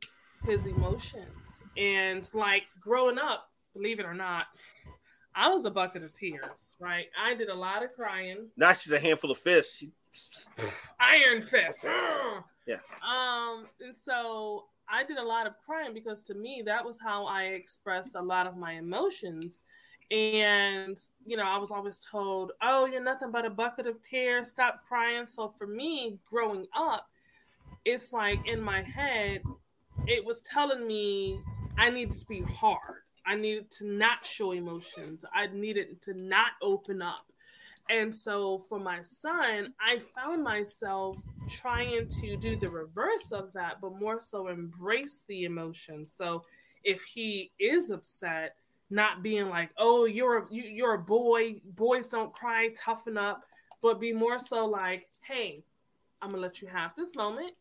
[0.45, 1.63] his emotions.
[1.77, 4.45] And like growing up, believe it or not,
[5.35, 7.07] I was a bucket of tears, right?
[7.21, 8.47] I did a lot of crying.
[8.55, 9.83] Now she's a handful of fists.
[10.99, 11.85] Iron fist.
[12.67, 12.77] Yeah.
[13.07, 17.25] Um, and so I did a lot of crying because to me that was how
[17.27, 19.61] I expressed a lot of my emotions.
[20.09, 24.49] And you know, I was always told, "Oh, you're nothing but a bucket of tears.
[24.49, 27.07] Stop crying." So for me, growing up,
[27.85, 29.41] it's like in my head,
[30.07, 31.39] it was telling me
[31.77, 33.01] I needed to be hard.
[33.25, 35.25] I needed to not show emotions.
[35.33, 37.25] I needed to not open up.
[37.89, 43.79] And so for my son, I found myself trying to do the reverse of that,
[43.79, 46.07] but more so embrace the emotion.
[46.07, 46.45] So
[46.83, 48.55] if he is upset,
[48.89, 51.61] not being like, "Oh, you're a, you, you're a boy.
[51.75, 52.69] Boys don't cry.
[52.69, 53.43] Toughen up."
[53.81, 55.63] But be more so like, "Hey,
[56.21, 57.53] I'm gonna let you have this moment.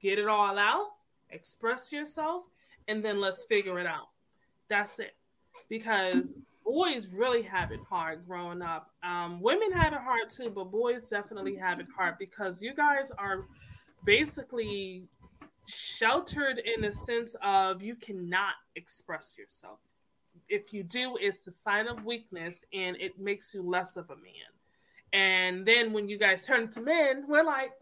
[0.00, 0.94] Get it all out.
[1.30, 2.48] Express yourself,
[2.86, 4.08] and then let's figure it out."
[4.68, 5.14] That's it.
[5.68, 8.90] Because boys really have it hard growing up.
[9.02, 13.10] Um, women have it hard too, but boys definitely have it hard because you guys
[13.18, 13.46] are
[14.04, 15.08] basically
[15.66, 19.78] sheltered in the sense of you cannot express yourself.
[20.48, 24.16] If you do, it's a sign of weakness and it makes you less of a
[24.16, 24.52] man.
[25.12, 27.72] And then when you guys turn to men, we're like,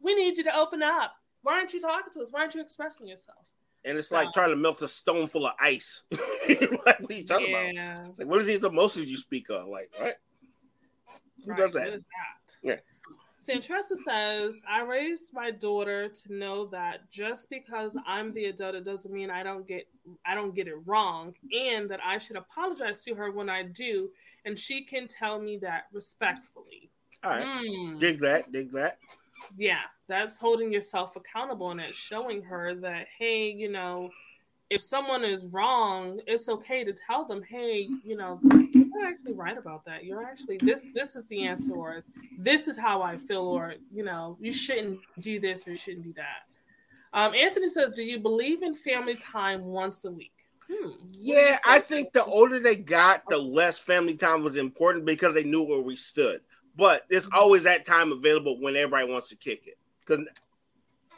[0.00, 1.12] we need you to open up.
[1.42, 2.28] Why aren't you talking to us?
[2.30, 3.46] Why aren't you expressing yourself?
[3.84, 6.02] And it's So- like trying to melt a stone full of ice.
[6.10, 8.08] like, what are you talking about?
[8.10, 9.68] It's like, what is these emotions you speak of?
[9.68, 10.18] Like, what?
[11.44, 11.92] Who Right, does what that?
[11.92, 12.54] is that?
[12.62, 12.76] Yeah.
[13.46, 18.84] Santressa says, I raised my daughter to know that just because I'm the adult, it
[18.84, 19.86] doesn't mean I don't get
[20.24, 24.08] I don't get it wrong, and that I should apologize to her when I do,
[24.46, 26.90] and she can tell me that respectfully.
[27.22, 27.58] All right.
[27.62, 27.98] Hmm.
[27.98, 28.50] Dig that.
[28.50, 28.96] Dig that.
[29.56, 34.10] Yeah, that's holding yourself accountable and it's showing her that, hey, you know,
[34.70, 38.40] if someone is wrong, it's okay to tell them, hey, you know,
[38.72, 40.04] you're actually right about that.
[40.04, 42.02] You're actually this this is the answer, or
[42.38, 46.04] this is how I feel, or you know, you shouldn't do this or you shouldn't
[46.04, 46.48] do that.
[47.12, 50.32] Um, Anthony says, Do you believe in family time once a week?
[50.68, 50.88] Hmm.
[50.88, 54.56] what do you Yeah, I think the older they got, the less family time was
[54.56, 56.40] important because they knew where we stood.
[56.76, 59.78] But there's always that time available when everybody wants to kick it.
[60.00, 60.26] Because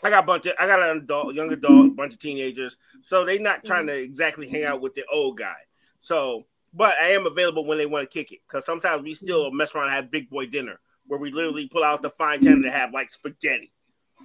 [0.02, 2.76] I got a bunch of, I got an adult, young adult, a bunch of teenagers,
[3.00, 5.56] so they're not trying to exactly hang out with the old guy.
[5.98, 9.50] So, but I am available when they want to kick it because sometimes we still
[9.50, 12.62] mess around and have big boy dinner where we literally pull out the fine china
[12.62, 13.72] to have like spaghetti,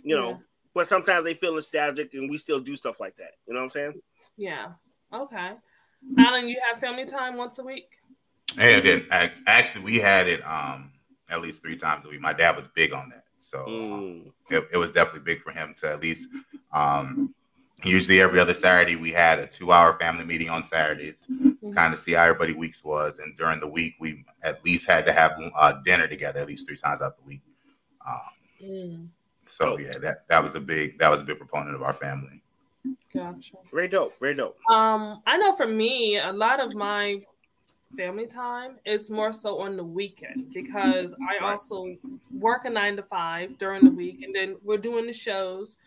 [0.04, 0.30] you know.
[0.30, 0.38] Yeah.
[0.74, 3.32] But sometimes they feel nostalgic and we still do stuff like that.
[3.48, 4.02] You know what I'm saying?
[4.38, 4.68] Yeah.
[5.14, 5.52] Okay.
[6.18, 7.88] Alan, you have family time once a week?
[8.56, 10.92] Hey, again, I, actually, we had it um
[11.32, 12.22] at least three times a week.
[12.22, 14.32] My dad was big on that, so um, Mm.
[14.50, 16.30] it, it was definitely big for him to at least.
[16.74, 17.34] Um,
[17.84, 21.28] usually, every other Saturday, we had a two-hour family meeting on Saturdays,
[21.74, 25.06] kind of see how everybody weeks was, and during the week, we at least had
[25.06, 27.42] to have uh, dinner together at least three times out the week.
[28.08, 28.20] Um,
[28.64, 29.08] Mm,
[29.44, 32.44] so yeah, that that was a big that was a big proponent of our family.
[33.12, 33.58] gotcha.
[33.74, 34.20] Very dope.
[34.20, 34.56] Very dope.
[34.70, 37.22] Um, I know for me, a lot of my
[37.98, 41.96] family time is more so on the weekend because I also
[42.32, 45.78] work a nine to five during the week, and then we're doing the shows.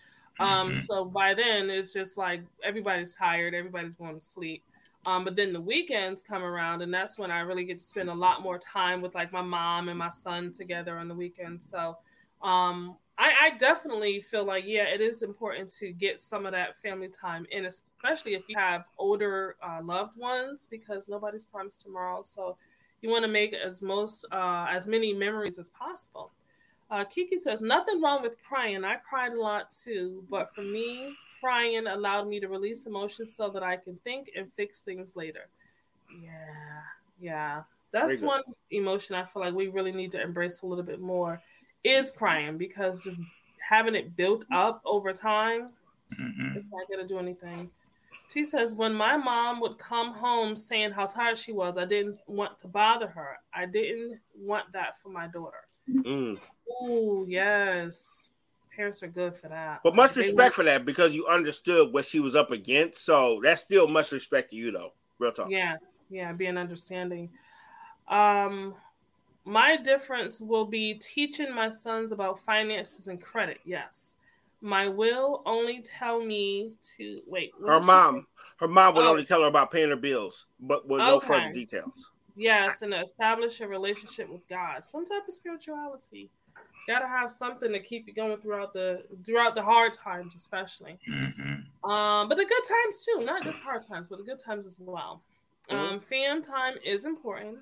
[0.40, 0.78] Um, Mhm.
[0.78, 4.64] so by then it's just like everybody's tired, everybody's going to sleep.
[5.06, 8.08] Um, but then the weekends come around, and that's when I really get to spend
[8.08, 11.68] a lot more time with like my mom and my son together on the weekends.
[11.68, 11.98] So
[12.42, 16.76] um, I, I definitely feel like yeah, it is important to get some of that
[16.78, 22.22] family time in, especially if you have older uh, loved ones, because nobody's promised tomorrow.
[22.24, 22.56] So
[23.02, 26.32] you want to make as most uh, as many memories as possible.
[26.90, 28.84] Uh, Kiki says nothing wrong with crying.
[28.84, 33.48] I cried a lot too, but for me, crying allowed me to release emotions so
[33.50, 35.48] that I can think and fix things later.
[36.20, 36.80] Yeah,
[37.20, 37.62] yeah,
[37.92, 41.40] that's one emotion I feel like we really need to embrace a little bit more
[41.84, 43.20] is crying because just
[43.60, 45.70] having it built up over time
[46.12, 46.56] Mhm.
[46.56, 47.70] it's not gonna do anything.
[48.28, 52.18] T says, when my mom would come home saying how tired she was, I didn't
[52.26, 53.38] want to bother her.
[53.52, 55.64] I didn't want that for my daughter.
[55.88, 56.38] Mm.
[56.82, 58.30] Ooh, yes.
[58.74, 59.80] Parents are good for that.
[59.84, 63.04] But much They respect for that because you understood what she was up against.
[63.04, 64.94] So that's still much respect to you, though.
[65.18, 65.50] Real talk.
[65.50, 65.76] Yeah,
[66.10, 67.30] yeah, being understanding.
[68.08, 68.74] Um,
[69.44, 73.58] my difference will be teaching my sons about finances and credit.
[73.64, 74.16] Yes,
[74.60, 77.52] my will only tell me to wait.
[77.66, 78.26] Her mom, say?
[78.60, 79.10] her mom will Oh.
[79.10, 82.10] only tell her about paying her bills, but with no further details.
[82.36, 86.30] Yes, and establish a relationship with God, some type of spirituality.
[86.88, 90.98] Gotta have something to keep you going throughout the throughout the hard times, especially.
[91.08, 91.64] Mhm.
[91.88, 94.78] Um, but the good times too, not just hard times, but the good times as
[94.80, 95.22] well.
[95.70, 97.58] Um, fam time is important.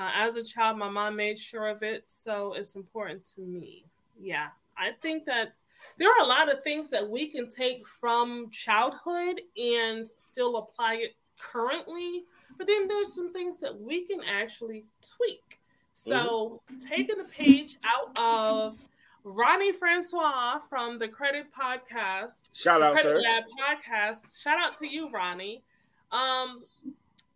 [0.00, 3.84] Uh, as a child, my mom made sure of it, so it's important to me.
[4.18, 4.46] Yeah,
[4.78, 5.52] I think that
[5.98, 10.94] there are a lot of things that we can take from childhood and still apply
[10.94, 12.24] it currently,
[12.56, 15.60] but then there's some things that we can actually tweak.
[15.92, 18.78] So, taking a page out of
[19.22, 23.20] Ronnie Francois from the Credit Podcast, Shout out, Credit sir.
[23.20, 24.40] Lab podcast.
[24.40, 25.62] Shout out to you, Ronnie.
[26.10, 26.62] Um,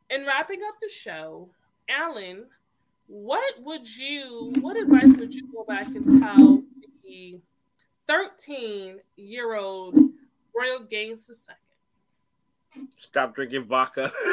[0.08, 1.50] in wrapping up the show,
[1.88, 2.46] Alan,
[3.06, 6.62] what would you, what advice would you go back and tell
[7.04, 7.40] the
[8.06, 9.94] 13 year old
[10.56, 11.54] Royal Gaines II?
[12.96, 14.10] Stop drinking vodka.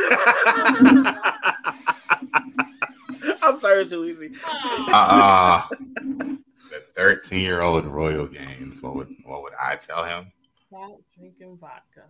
[3.43, 4.31] I'm sorry, it's too easy.
[4.45, 5.75] Ah, Uh,
[6.69, 8.81] the 13 year old Royal Gaines.
[8.81, 10.31] What would what would I tell him?
[10.67, 12.03] stop drinking vodka.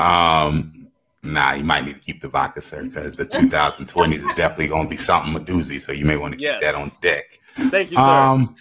[0.00, 0.83] Um,
[1.24, 4.84] nah, you might need to keep the vodka, sir, because the 2020s is definitely going
[4.84, 5.80] to be something a doozy.
[5.80, 6.62] So you may want to keep Yes.
[6.62, 7.24] that on deck.
[7.54, 8.02] Thank you, sir.
[8.02, 8.56] Um,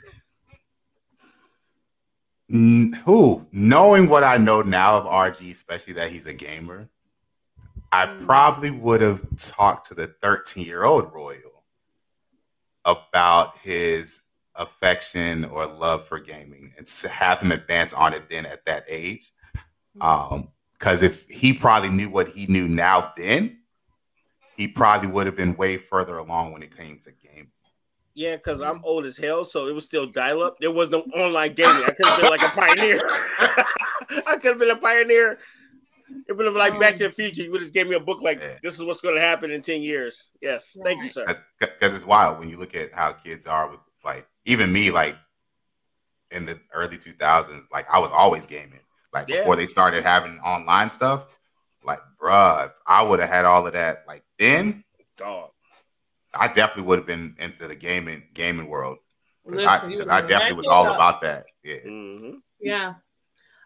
[2.51, 6.89] n- who knowing what I know now of RG, especially that he's a gamer,
[7.91, 8.25] I Mm.
[8.25, 11.63] probably would have talked to the 13 year old Royal
[12.85, 14.21] about his
[14.55, 19.31] affection or love for gaming and have him advance on it then at that age.
[20.01, 20.52] Um,
[20.83, 23.57] because if he probably knew what he knew now then,
[24.57, 27.53] he probably would have been way further along when it came to game.
[28.15, 30.57] yeah, because I'm old as hell, so it was still dial up.
[30.59, 31.83] There was no online gaming.
[31.85, 32.99] I could have been like a pioneer.
[34.27, 35.39] I could have been a pioneer.
[36.27, 37.43] It would have been like Back to the Future.
[37.43, 38.57] You would have gave me a book like Yeah.
[38.61, 40.31] this is what's going to happen in ten years.
[40.41, 41.25] Yes, thank you, sir.
[41.61, 45.15] because it's wild when you look at how kids are with like even me like
[46.31, 48.79] in the early 2000s like i was always gaming
[49.13, 49.37] like Yeah.
[49.39, 51.27] before they started having online stuff
[51.83, 54.83] like bruh if i would have had all of that like then
[55.17, 55.51] Dog.
[56.33, 58.97] i definitely would have been into the gaming gaming world
[59.45, 60.95] because Listen, I, you 'cause was definitely was all up.
[60.95, 62.93] about that yeah hmm Yeah.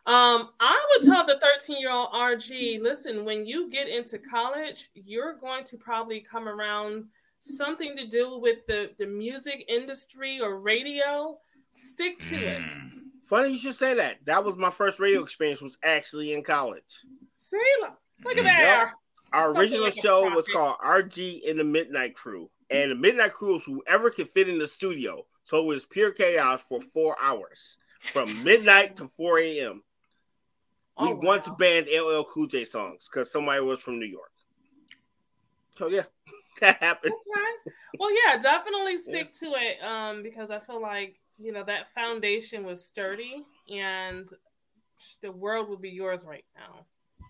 [0.05, 4.89] Um, I would tell the 13 year old RG, listen, when you get into college,
[4.93, 7.05] you're going to probably come around
[7.41, 11.37] something to do with the, the music industry or radio.
[11.71, 12.61] Stick to it.
[13.27, 14.23] Funny you should say that.
[14.25, 15.61] That was my first radio experience.
[15.61, 17.05] Was actually in college.
[17.37, 18.61] See, look, at that.
[18.61, 18.93] there.
[19.33, 23.33] Our Something original like show was called RG and the Midnight Crew, and the Midnight
[23.33, 25.25] Crew was whoever could fit in the studio.
[25.43, 29.83] So it was pure chaos for four hours, from midnight to four a.m.
[30.99, 34.31] We Oh, once banned LL Cool J songs because somebody was from New York.
[35.77, 36.03] So yeah,
[36.61, 37.13] that happened.
[37.13, 37.75] Okay.
[37.99, 42.63] Well, yeah, definitely stick to it um, because I feel like, you know, that foundation
[42.65, 44.29] was sturdy and
[45.21, 46.85] the world would be yours right now.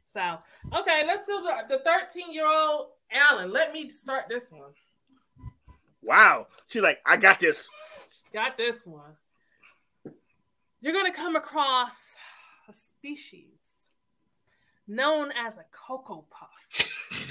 [0.06, 0.38] So,
[0.80, 3.52] okay, let's do the 13 year old Alan.
[3.52, 4.72] Let me start this one.
[6.02, 6.48] Wow.
[6.68, 7.68] She's like, I got this.
[8.34, 9.12] Got this one.
[10.80, 12.16] You're going to come across
[12.70, 13.88] a species
[14.88, 16.50] known as a cocoa puff.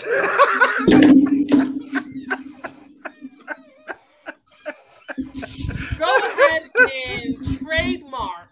[5.99, 8.51] Go ahead and trademark,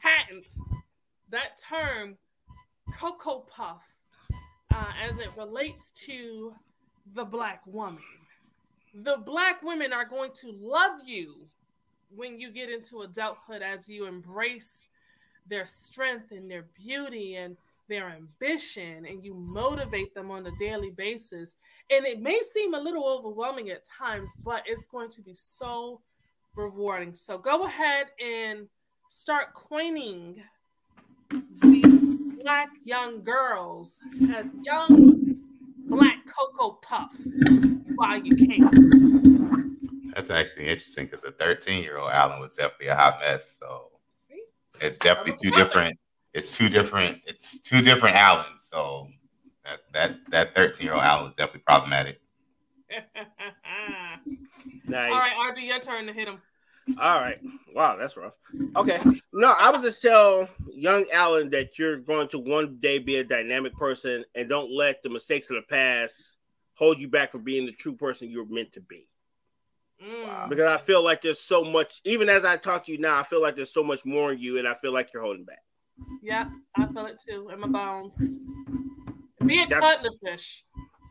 [0.00, 0.48] patent
[1.30, 2.16] that term
[2.98, 3.82] Cocoa Puff
[4.74, 6.52] uh, as it relates to
[7.14, 8.02] the black woman.
[8.94, 11.48] The black women are going to love you
[12.14, 14.88] when you get into adulthood as you embrace
[15.48, 17.56] their strength and their beauty and
[17.88, 21.56] their ambition and you motivate them on a daily basis.
[21.90, 26.00] And it may seem a little overwhelming at times, but it's going to be so
[26.56, 27.14] rewarding.
[27.14, 28.66] So go ahead and
[29.08, 30.42] start coining
[31.62, 31.86] these
[32.42, 34.00] black young girls
[34.34, 35.36] as young
[35.86, 37.28] black cocoa puffs
[37.96, 40.12] while you can.
[40.14, 43.58] That's actually interesting because the 13 year old Alan was definitely a hot mess.
[43.60, 43.90] So
[44.28, 44.42] See?
[44.80, 45.98] it's definitely two different.
[46.32, 47.20] It's two different.
[47.26, 48.62] It's two different Alans.
[48.62, 49.08] So
[49.64, 52.20] that that that 13 year old Alan was definitely problematic.
[54.88, 55.12] Nice.
[55.12, 56.40] All right, RG, your turn to hit him.
[57.00, 57.38] All right.
[57.74, 58.34] Wow, that's rough.
[58.76, 59.00] Okay.
[59.32, 63.24] No, I would just tell young Alan that you're going to one day be a
[63.24, 66.36] dynamic person and don't let the mistakes of the past
[66.74, 69.08] hold you back from being the true person you're meant to be.
[70.02, 70.48] Mm.
[70.48, 73.22] Because I feel like there's so much, even as I talk to you now, I
[73.22, 75.62] feel like there's so much more in you and I feel like you're holding back.
[76.22, 78.38] Yeah, I feel it too in my bones.
[79.44, 80.64] Be a That's- cuttlefish.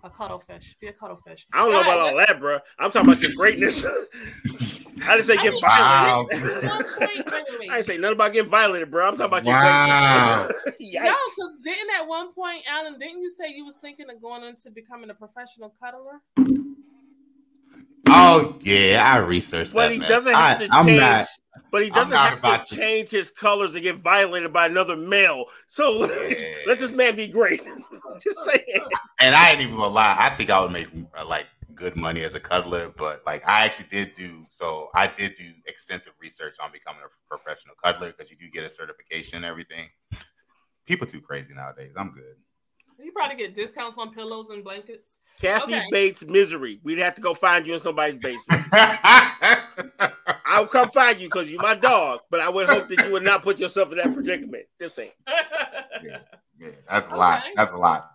[0.03, 0.77] A cuttlefish.
[0.79, 1.47] Be a cuttlefish.
[1.51, 2.59] I don't know about all that, bro.
[2.77, 3.83] I'm talking about your greatness.
[5.03, 6.27] I didn't say get Wow.
[6.31, 6.63] violated.
[6.69, 7.69] One point, wait, wait, wait.
[7.69, 9.07] I didn't say nothing about getting violated, bro.
[9.07, 10.47] I'm talking about your Wow.
[10.47, 10.61] greatness.
[10.79, 11.13] No, Yikes.
[11.37, 14.69] because didn't at one point, Alan, didn't you say you was thinking of going into
[14.71, 16.21] becoming a professional cuddler?
[18.07, 19.91] Oh yeah, I researched But that.
[19.93, 20.09] he mess.
[20.09, 21.01] doesn't have I, to I'm change.
[21.01, 21.25] not.
[21.71, 24.95] but he doesn't have about to to- change his colors to get violated by another
[24.95, 25.45] male.
[25.67, 26.53] So Yeah.
[26.67, 27.61] let this man be great.
[28.23, 28.81] Just saying.
[29.19, 30.15] And I ain't even gonna lie.
[30.17, 30.87] I think I would make
[31.17, 34.45] uh, like good money as a cuddler, but like I actually did do.
[34.49, 38.63] So I did do extensive research on becoming a professional cuddler because you do get
[38.63, 39.89] a certification and everything.
[40.85, 41.93] People too crazy nowadays.
[41.97, 42.35] I'm good.
[42.97, 45.17] You probably get discounts on pillows and blankets.
[45.39, 45.87] Kathy Okay.
[45.91, 46.79] Bates misery.
[46.83, 48.63] We'd have to go find you in somebody's basement.
[50.45, 53.23] I'll come find you because you're my dog, but I would hope that you would
[53.23, 54.63] not put yourself in that predicament.
[54.79, 55.11] This ain't.
[55.27, 56.19] yeah,
[56.57, 57.43] yeah, that's a lot.
[57.55, 58.14] That's a lot.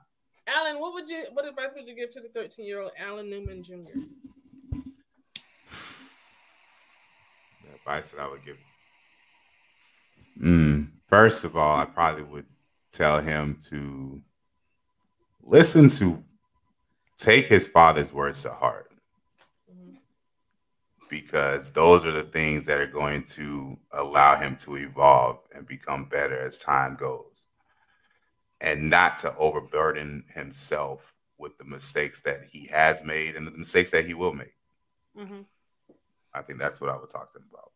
[0.51, 3.31] Alan, what would you what advice would you give to the 13 year old Alan
[3.31, 3.77] Newman Jr.?
[7.63, 8.57] The advice that I would give.
[10.41, 12.47] Mm, first of all, I probably would
[12.93, 14.23] tell him to
[15.43, 16.25] listen to,
[17.19, 18.91] take his father's words to heart,
[19.71, 19.99] Mhm.
[21.09, 26.07] because those are the things that are going to allow him to evolve and become
[26.07, 27.49] better as time goes,
[28.61, 33.91] and not to overburden himself with the mistakes that he has made and the mistakes
[33.91, 34.55] that he will make.
[35.17, 35.47] Mhm.
[36.35, 37.73] I think that's what I would talk to him about.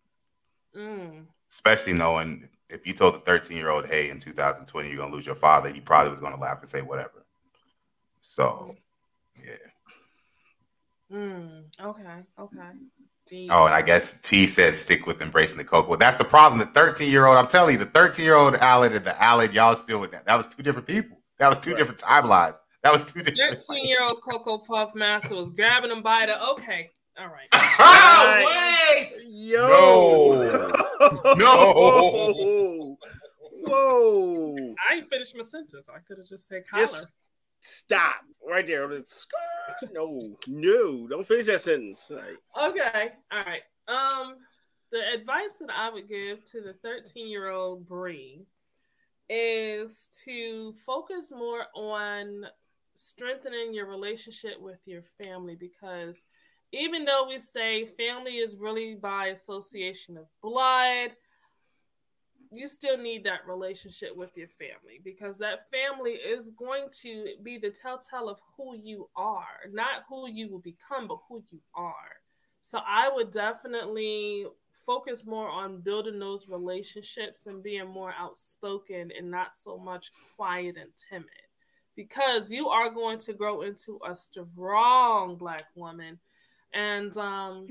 [0.76, 1.26] Mm.
[1.48, 5.14] especially knowing if you told the 13 year old, hey, in 2020, you're going to
[5.14, 7.24] lose your father, he probably was going to laugh and say whatever.
[8.20, 8.74] So,
[9.36, 9.56] yeah.
[11.12, 11.64] Mm.
[11.80, 12.24] Okay.
[12.40, 12.70] Okay.
[13.28, 13.48] Gee.
[13.50, 15.88] Oh, and I guess T said stick with embracing the coke.
[15.88, 16.58] Well, that's the problem.
[16.58, 19.50] The 13 year old, I'm telling you, the 13 year old Alan and the Alan,
[19.52, 20.26] y'all still with that.
[20.26, 21.18] That was two different people.
[21.38, 21.78] That was two Right.
[21.78, 22.58] different timelines.
[22.82, 23.62] That was two different.
[23.64, 26.38] 13 year old Cocoa Puff Master was grabbing him by the.
[26.50, 26.90] Okay.
[27.18, 27.48] All right.
[27.78, 28.44] oh,
[28.92, 29.12] wait!
[29.26, 30.70] Yo.
[31.36, 32.96] No.
[33.66, 34.74] Whoa.
[34.90, 35.88] I ain't finished my sentence.
[35.88, 36.82] I could have just said collar.
[36.84, 37.06] Just
[37.64, 38.88] stop right there.
[39.92, 42.10] No, no, don't finish that sentence.
[42.10, 43.08] Okay.
[43.32, 43.62] All right.
[43.88, 44.36] Um,
[44.92, 48.46] the advice that I would give to the 13 year old Bree
[49.28, 52.44] is to focus more on
[52.94, 56.24] strengthening your relationship with your family because
[56.72, 61.10] even though we say family is really by association of blood,
[62.52, 67.58] you still need that relationship with your family because that family is going to be
[67.58, 72.20] the telltale of who you are, not who you will become, but who you are.
[72.62, 74.46] So I would definitely
[74.84, 80.76] focus more on building those relationships and being more outspoken and not so much quiet
[80.76, 81.28] and timid
[81.96, 86.18] because you are going to grow into a strong black woman
[86.74, 87.66] and um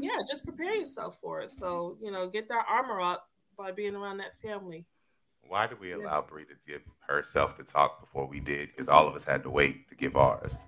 [0.00, 3.94] yeah just prepare yourself for it so you know get that armor up by being
[3.94, 4.84] around that family
[5.48, 8.68] Why did we allow Bree to give herself to talk before we did?
[8.68, 10.58] Because all of us had to wait to give ours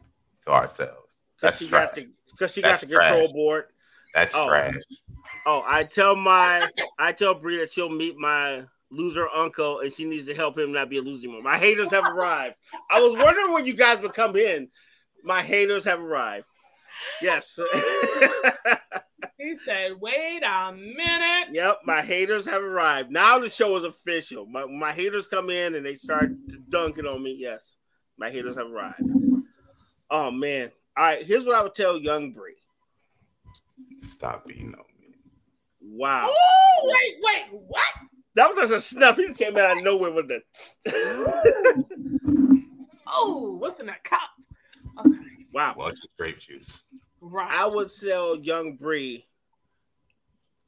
[0.45, 1.23] to ourselves.
[1.37, 1.87] because That's she trash.
[1.87, 3.65] got the because she got That's the control board.
[4.15, 4.47] That's Oh.
[4.49, 4.75] trash.
[5.47, 6.69] Oh, I tell my
[6.99, 10.73] I tell Bree that she'll meet my loser uncle and she needs to help him
[10.73, 11.43] not be a loser anymore.
[11.43, 12.57] My haters have arrived.
[12.91, 14.69] I was wondering when you guys would come in.
[15.25, 16.47] My haters have arrived.
[17.21, 17.59] Yes.
[19.39, 23.11] He said, "Wait a minute." Yep, my haters have arrived.
[23.13, 24.47] Now the show is official.
[24.47, 26.31] My, my haters come in and they start
[26.69, 27.37] dunking on me.
[27.39, 27.77] Yes,
[28.19, 29.01] my haters have arrived.
[30.11, 30.73] Oh man!
[30.97, 32.57] All right, here's what I would tell Young Bree.
[34.01, 35.15] Stop being on me.
[35.81, 37.15] Wow, Oh, wait,
[37.53, 37.85] wait, what?
[38.35, 39.17] that was just a snuff.
[39.17, 40.43] He came out of nowhere with the.
[43.11, 44.21] Oh, what's in that cup?
[45.01, 45.19] Okay,
[45.53, 46.85] wow, Well, just grape juice.
[47.23, 47.51] right.
[47.51, 49.27] I would tell Young Bree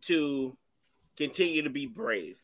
[0.03, 0.57] to
[1.17, 2.41] continue to be brave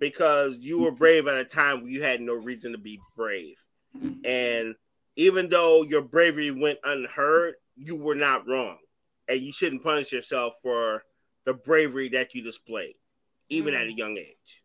[0.00, 3.56] because you were brave at a time where you had no reason to be brave.
[4.24, 4.74] And
[5.16, 8.78] even though your bravery went unheard, you were not wrong.
[9.28, 11.02] And you shouldn't punish yourself for
[11.44, 12.94] the bravery that you displayed,
[13.48, 14.62] even at a young age.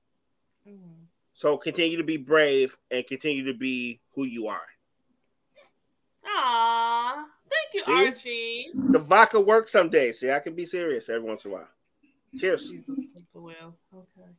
[0.67, 1.07] Mm.
[1.33, 4.61] So continue to be brave and continue to be who you are.
[6.25, 8.71] Aw, thank you, See?
[8.71, 8.91] RG.
[8.91, 10.11] The vodka works someday.
[10.11, 11.67] See, I can be serious every once in a while.
[12.37, 12.69] Cheers.
[12.69, 13.75] Jesus take the wheel.
[13.93, 14.29] Okay.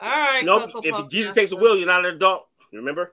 [0.00, 0.44] All right.
[0.44, 0.72] Nope.
[0.72, 1.40] Cocoa If Puff Jesus Master.
[1.40, 2.46] takes the wheel, you're not an adult.
[2.72, 3.12] Remember?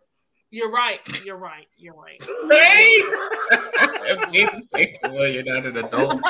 [0.49, 0.99] You're right.
[1.23, 1.67] You're right.
[1.77, 2.17] You're right.
[2.49, 6.21] if Jesus takes the wheel, you're not an adult.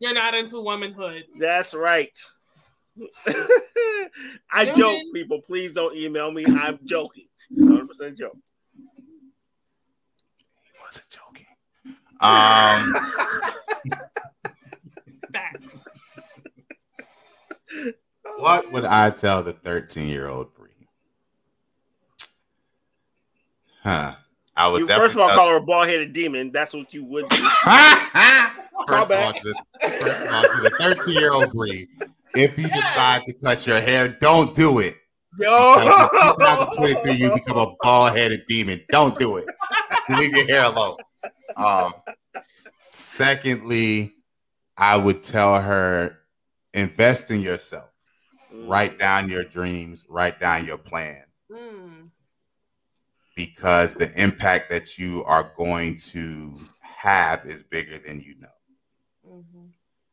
[0.00, 1.24] You're not into womanhood.
[1.38, 2.10] That's right.
[4.50, 4.76] I Newman.
[4.76, 5.40] joke, people.
[5.42, 6.46] Please don't email me.
[6.46, 7.26] I'm joking.
[7.50, 8.36] It's 100% joke.
[10.62, 11.46] He wasn't joking.
[12.20, 12.94] Um,
[18.38, 20.70] what would I tell the 13 year old Bree?
[23.82, 24.14] Huh.
[24.56, 26.52] I would You first of all call her a bald headed demon.
[26.52, 27.36] That's what you would do.
[28.86, 29.54] first, of all, to,
[30.00, 31.88] first of all, to the 13 year old Bree,
[32.34, 34.96] if you decide to cut your hair, don't do it.
[35.38, 35.74] Yo!
[35.80, 38.80] In 2023, you become a bald headed demon.
[38.90, 39.46] Don't do it.
[40.10, 40.96] Leave your hair alone.
[41.56, 41.94] Um,
[42.90, 44.14] secondly,
[44.76, 46.18] I would tell her
[46.74, 47.88] invest in yourself.
[48.52, 52.10] Write down your dreams, write down your plans Mm.
[53.36, 58.48] because the impact that you are going to have is bigger than you know.
[59.28, 59.70] Mhm.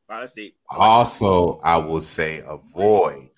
[0.10, 0.38] Wow, that's.
[0.70, 3.30] Also, I will say avoid,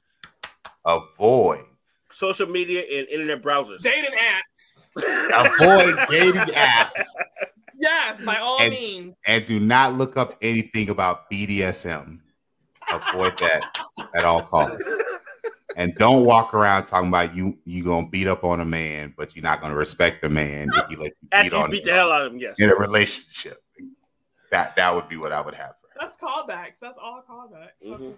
[0.86, 1.66] avoid,
[2.12, 3.82] Social media and internet browsers.
[3.82, 4.86] Dating apps.
[4.96, 7.02] avoid dating apps
[7.76, 9.16] Yes, by all And- means.
[9.26, 12.22] and do not look up anything about BDSM.
[12.92, 13.62] Avoid that
[14.16, 15.04] at all costs.
[15.76, 19.36] And don't walk around talking about you you gonna beat up on a man, but
[19.36, 21.82] you're not gonna respect a man if you let you After beat you on beat
[21.82, 22.60] him the hell out of him, yes.
[22.60, 23.58] in a relationship.
[24.52, 26.06] That that would be what I would have for her.
[26.06, 26.80] That's callbacks.
[26.80, 27.84] That's all callbacks.
[27.84, 28.14] Mhm.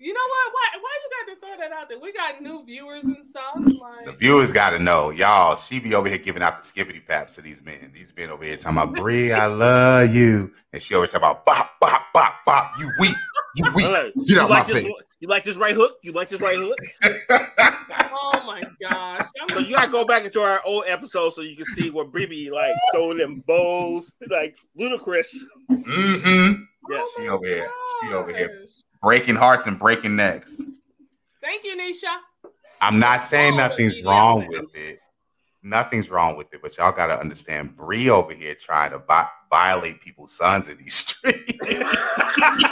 [0.00, 0.52] You know what?
[0.52, 1.98] Why why you got to throw that out there?
[1.98, 3.56] We got new viewers and stuff.
[4.06, 5.56] The viewers gotta know, y'all.
[5.56, 7.90] She be over here giving out the skippity paps to these men.
[7.92, 11.44] These men over here talking about Bree, I love you, and she always talking about
[11.44, 12.72] bop bop bop bop.
[12.78, 13.16] You weak,
[13.58, 13.86] you weak.
[13.86, 14.10] Hello.
[14.16, 14.82] Get you out like my this?
[14.84, 14.92] face.
[15.20, 15.96] You like this right hook?
[16.02, 16.78] You like this right hook?
[18.12, 19.20] oh my gosh.
[19.42, 22.04] I'm So you gotta go back into our old episode so you can see where
[22.04, 25.38] Bibi like throwing them bows like ludicrous.
[25.70, 26.62] Mm-hmm.
[26.90, 27.08] Yes.
[27.16, 27.70] She over here.
[28.02, 28.64] She over here
[29.02, 30.62] breaking hearts and breaking necks.
[31.42, 32.50] Thank you, Nisha.
[32.80, 35.00] I'm not saying Oh, nothing's wrong with it.
[35.62, 37.76] Nothing's wrong with it, but y'all gotta understand.
[37.76, 41.58] Bree over here trying to vi- violate people's sons in these streets.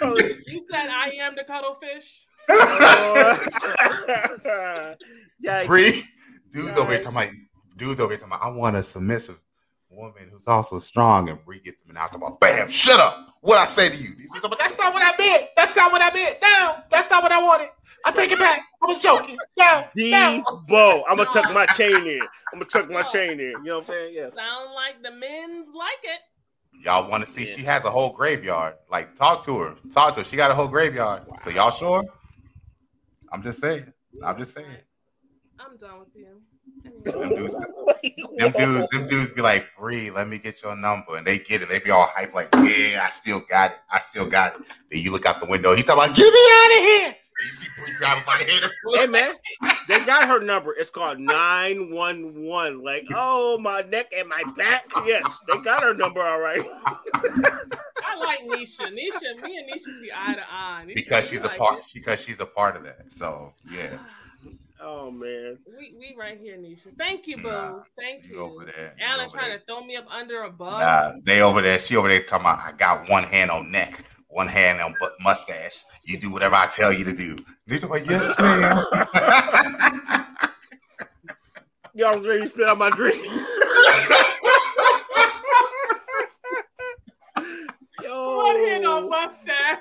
[0.00, 2.26] Oh, you said I am the cuttlefish.
[5.40, 6.02] yeah, Bree,
[6.50, 7.02] dudes over here Right.
[7.02, 7.30] talking about
[7.76, 9.40] dudes over here talking about I want a submissive
[9.90, 13.28] woman who's also strong, and Bree gets them and I about bam, shut up.
[13.40, 14.14] What I say to you?
[14.16, 15.44] These dudes are like, that's not what I meant.
[15.56, 16.38] That's not what I meant.
[16.42, 17.68] No, that's not what I wanted.
[18.06, 18.62] I take it back.
[18.82, 19.36] I was joking.
[19.58, 20.42] No, no.
[20.68, 21.02] Debo.
[21.08, 22.20] I'm gonna tuck my chain in.
[22.52, 23.50] I'm gonna tuck my chain in.
[23.50, 24.14] You know what I'm saying?
[24.14, 24.34] Yes.
[24.34, 26.20] Sound like the men's like it.
[26.82, 27.46] Y'all want to see?
[27.46, 27.56] Yeah.
[27.56, 28.74] She has a whole graveyard.
[28.90, 29.76] Like, talk to her.
[29.90, 30.24] Talk to her.
[30.24, 31.22] She got a whole graveyard.
[31.38, 32.04] So y'all sure?
[33.32, 33.92] I'm just saying.
[34.22, 34.66] I'm just saying.
[35.58, 36.40] I'm done with you.
[37.04, 37.54] Them dudes,
[38.38, 41.62] them dudes, them dudes be like, "Bree, let me get your number," and they get
[41.62, 41.68] it.
[41.68, 43.78] They be all hype, like, "Yeah, I still got it.
[43.90, 45.74] I still got it." Then you look out the window.
[45.74, 48.70] He's talking about, "Get me out of here!" And you grab him by the head.
[48.94, 49.34] Hey man,
[49.88, 50.72] they got her number.
[50.72, 52.82] It's called 911.
[52.82, 54.84] Like, oh my neck and my back.
[55.04, 56.60] Yes, they got her number all right.
[57.14, 58.86] I like Nisha.
[58.86, 60.84] Nisha, me and Nisha see eye to eye.
[60.86, 61.78] Nisha, because she's a like part.
[61.80, 61.86] it.
[61.92, 63.10] Because she's a part of that.
[63.10, 63.98] So yeah,
[64.80, 65.58] Oh man.
[65.66, 66.96] We we right here, Nisha.
[66.98, 67.44] Thank you, boo.
[67.44, 68.40] Nah, Thank you you.
[68.40, 68.94] over there.
[69.00, 69.58] Alan over trying there.
[69.58, 70.80] to throw me up under a bus.
[70.80, 71.78] Nah, they over there.
[71.78, 72.58] She over there talking about.
[72.60, 75.84] I got one hand on neck, one hand on but mustache.
[76.04, 77.36] You do whatever I tell you to do.
[77.68, 78.84] Nigga, like, yes, ma'am.
[81.94, 83.24] Y'all was ready to spit out my drink.
[88.02, 88.36] Yo.
[88.36, 89.78] One hand on mustache.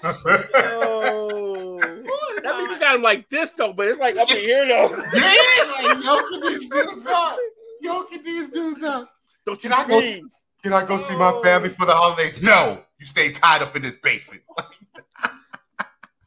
[0.53, 1.79] Yo.
[2.43, 4.89] That you got him like this though, but it's like up in here though.
[5.13, 7.37] yeah, like yoking these dudes up.
[7.81, 9.09] Yoking these dudes up.
[9.45, 10.23] Don't you can, I go see,
[10.61, 12.43] can I go see my family for the holidays?
[12.43, 14.41] No you stay tied up in this basement.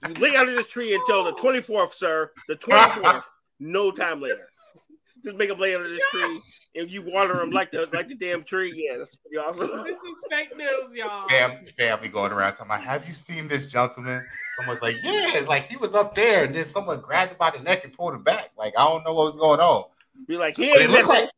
[0.07, 2.31] You lay under this tree until the 24th, sir.
[2.49, 3.25] The 24th.
[3.59, 4.47] no time later.
[5.25, 6.41] Just make them lay under the tree
[6.77, 8.73] and you water them like the like the damn tree.
[8.77, 9.67] Yeah, that's pretty awesome.
[9.85, 11.27] This is fake news, y'all.
[11.29, 14.23] Fam, family going around talking about, have you seen this gentleman?
[14.59, 17.59] Someone's like, yeah, like he was up there, and then someone grabbed him by the
[17.59, 18.51] neck and pulled him back.
[18.57, 19.87] Like I don't know what was going on.
[20.29, 21.15] Be like, he ain't looks missing.
[21.25, 21.31] like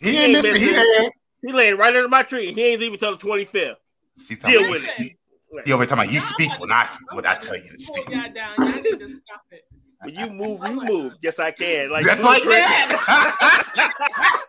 [0.00, 0.60] he He ain't ain't missing.
[0.60, 0.92] He missing.
[0.98, 1.10] there.
[1.44, 2.52] He laying right under my tree.
[2.52, 3.76] He ain't leaving till the 25th.
[4.16, 5.16] She Deal talking with about, it.
[5.64, 8.08] he over there talking about you speak when I when I tell you to speak.
[8.10, 8.54] y'all down.
[8.58, 9.64] Y'all need to stop it.
[10.02, 11.14] When you move, you move.
[11.22, 11.90] Yes, I can.
[11.90, 13.68] Like Just like that.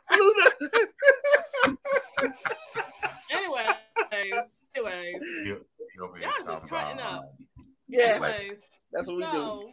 [3.31, 5.65] Anyways, anyways, You-
[5.95, 7.33] you over there Y'all just cutting up.
[7.87, 8.59] yeah, anyways.
[8.91, 9.69] that's what we do.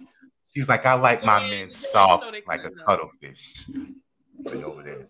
[0.53, 3.67] She's like, I like my men soft like a couldn't, cuttlefish.
[3.67, 5.09] She over there.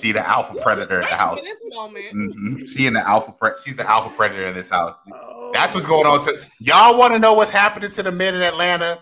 [0.00, 1.38] She the alpha predator in the house.
[1.38, 2.68] In this moment, Mhm.
[2.68, 5.00] She in the alpha pre- she's the alpha predator in this house.
[5.12, 5.50] Oh.
[5.54, 6.20] That's what's going on.
[6.24, 9.00] To y'all want to know what's happening to the men in Atlanta?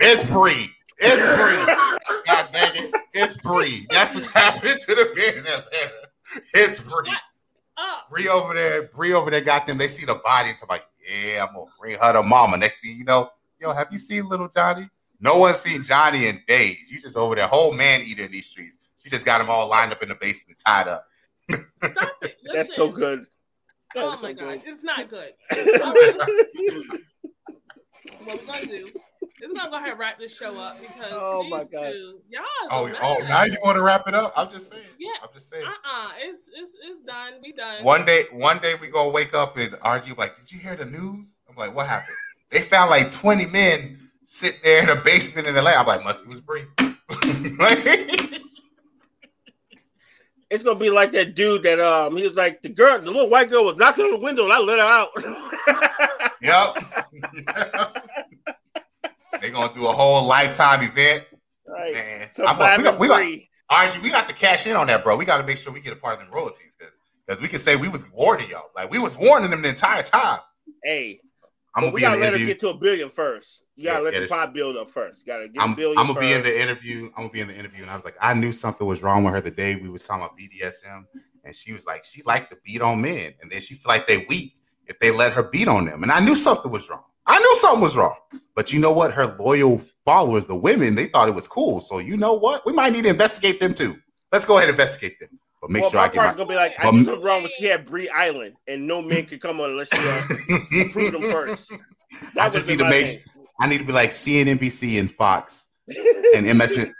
[0.00, 0.70] It's Bree.
[0.98, 1.74] It's Bree.
[2.26, 2.94] God dang it.
[3.14, 3.86] It's Bree.
[3.90, 5.92] That's what's happening to the men in Atlanta.
[6.54, 7.12] It's Bree.
[7.76, 8.08] up.
[8.10, 8.82] Bree over there.
[8.84, 9.78] Bree over there got them.
[9.78, 12.56] They see the body and talk like, yeah, I'm gonna bring her to mama.
[12.58, 14.88] Next thing you know, yo, have you seen little Johnny?
[15.20, 16.76] No one's seen Johnny in days.
[16.88, 18.78] You just over there, whole man eating these streets.
[19.08, 21.06] She just got them all lined up in the basement, tied up.
[21.76, 22.36] Stop it.
[22.52, 23.24] That's so good.
[23.94, 24.60] That Oh my so god, good.
[24.66, 25.30] it's not good.
[25.82, 26.18] All right.
[28.24, 28.86] What we're gonna do
[29.40, 31.90] is we're gonna go ahead and wrap this show up because Oh these my God.
[31.92, 32.42] two, y'all.
[32.70, 34.34] Oh, is a oh, now you want to wrap it up?
[34.36, 34.82] I'm just saying.
[34.98, 35.08] Yeah.
[35.22, 35.64] I'm just saying.
[35.64, 36.12] Uh-uh.
[36.18, 37.34] It's it's it's done.
[37.42, 37.84] We done.
[37.84, 40.84] One day, one day we gonna wake up and RG like, did you hear the
[40.84, 41.38] news?
[41.48, 42.16] I'm like, what happened?
[42.50, 45.78] They found like 20 men sitting there in a basement in Atlanta.
[45.78, 46.64] I'm like, must be was Bree.
[50.50, 53.28] It's gonna be like that dude that um he was like the girl, the little
[53.28, 55.10] white girl was knocking on the window and I let her out.
[56.42, 56.74] yep.
[59.40, 61.26] They're gonna do a whole lifetime event,
[61.66, 61.92] right.
[61.92, 62.28] man.
[62.32, 63.22] So I'm we got, we got.
[63.70, 65.16] RG, we got to cash in on that, bro.
[65.16, 67.48] We got to make sure we get a part of them royalties because because we
[67.48, 70.38] can say we was warning y'all, like we was warning them the entire time.
[70.82, 71.20] Hey,
[71.74, 73.64] I'm gonna we be gotta the let her get to a billion first.
[73.76, 75.20] You gotta Yeah, let yeah, the pot build up first.
[75.20, 77.06] You gotta get I'm, a 1000000000 I'm gonna be in the interview.
[77.06, 79.24] I'm gonna be in the interview, and I was like, I knew something was wrong
[79.24, 81.04] with her the day we was talking about BDSM,
[81.44, 84.06] and she was like, she liked to beat on men, and then she feel like
[84.06, 87.04] they weak if they let her beat on them, and I knew something was wrong.
[87.26, 88.16] I knew something was wrong,
[88.54, 89.12] but you know what?
[89.12, 91.80] Her loyal followers, the women, they thought it was cool.
[91.80, 92.64] So you know what?
[92.64, 93.96] We might need to investigate them too.
[94.32, 96.32] Let's go ahead and investigate them, but make well, sure my I get my.
[96.34, 99.02] gonna be like, I But- knew something wrong when she had Bree Island, and no
[99.02, 101.72] man could come on unless you uh, approve them first.
[102.34, 103.06] That I just need to make.
[103.06, 103.18] thing.
[103.60, 106.90] I need to be like CNNBC and Fox and MSN.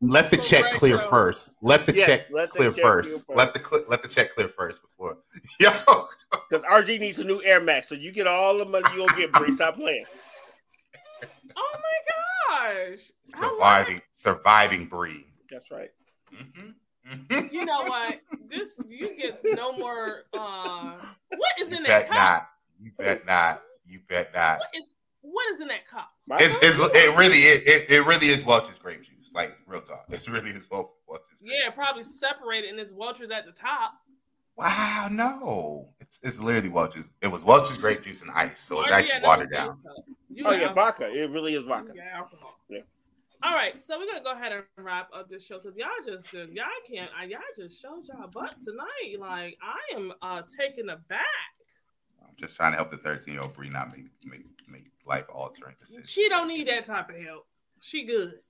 [0.00, 1.52] Let the check clear first.
[1.62, 3.26] Let the Yes, check let the clear check first.
[3.26, 5.16] clear Let the cl- let the check clear first before.
[5.60, 5.70] Yo,
[6.50, 9.18] Because RG needs a new Air Max, so you get all the money you gonna
[9.18, 9.50] get, Bree.
[9.52, 10.04] Stop playing.
[11.56, 12.98] Oh my gosh.
[13.26, 15.24] Surviving surviving breed.
[15.50, 15.90] That's right.
[16.32, 16.74] Mhm.
[17.30, 18.20] You know what?
[18.48, 20.24] This you get no more.
[20.34, 20.96] uh
[21.36, 22.14] What is You in that cup?
[22.16, 22.48] not.
[22.80, 23.62] You bet not.
[23.86, 24.58] You bet not.
[24.58, 24.84] What is
[25.22, 26.10] what is in that cup?
[26.32, 29.32] It's, it's it really is it, it really is Welch's grape juice.
[29.34, 30.04] Like real talk.
[30.08, 30.90] it's really is Welch's.
[31.08, 31.74] grape Yeah, juice.
[31.74, 33.94] probably separated and his Welch's at the top.
[34.56, 35.88] Wow, no.
[36.00, 37.12] It's it's literally Welch's.
[37.22, 39.78] It was Welch's grape juice and ice, so it's Or, actually yeah, watered down.
[39.86, 39.94] oh
[40.42, 40.74] got yeah, alcohol.
[40.74, 41.12] vodka.
[41.12, 41.92] It really is vodka.
[41.94, 42.58] You got alcohol.
[42.68, 42.80] Yeah.
[43.42, 46.32] All right, so we're gonna go ahead and wrap up this show because y'all just
[46.32, 49.18] y'all can't y'all just showed y'all butt tonight.
[49.20, 51.22] Like I am uh taken aback.
[52.22, 55.26] I'm just trying to help the 13 year old Bree not make make make life
[55.32, 56.10] altering decisions.
[56.10, 57.46] She don't need that type of help.
[57.80, 58.40] She good.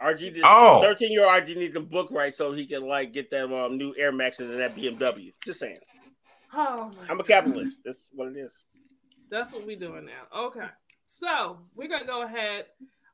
[0.00, 0.80] RG did Oh.
[0.80, 3.76] 13 year old RG needs the book right so he can like get that um
[3.76, 5.34] new Air Maxes and that BMW.
[5.44, 5.78] Just saying.
[6.54, 7.26] Oh my I'm a God.
[7.26, 7.82] capitalist.
[7.84, 8.62] That's what it is.
[9.30, 10.46] That's what we're doing now.
[10.46, 10.66] Okay.
[11.06, 12.64] So we're gonna go ahead.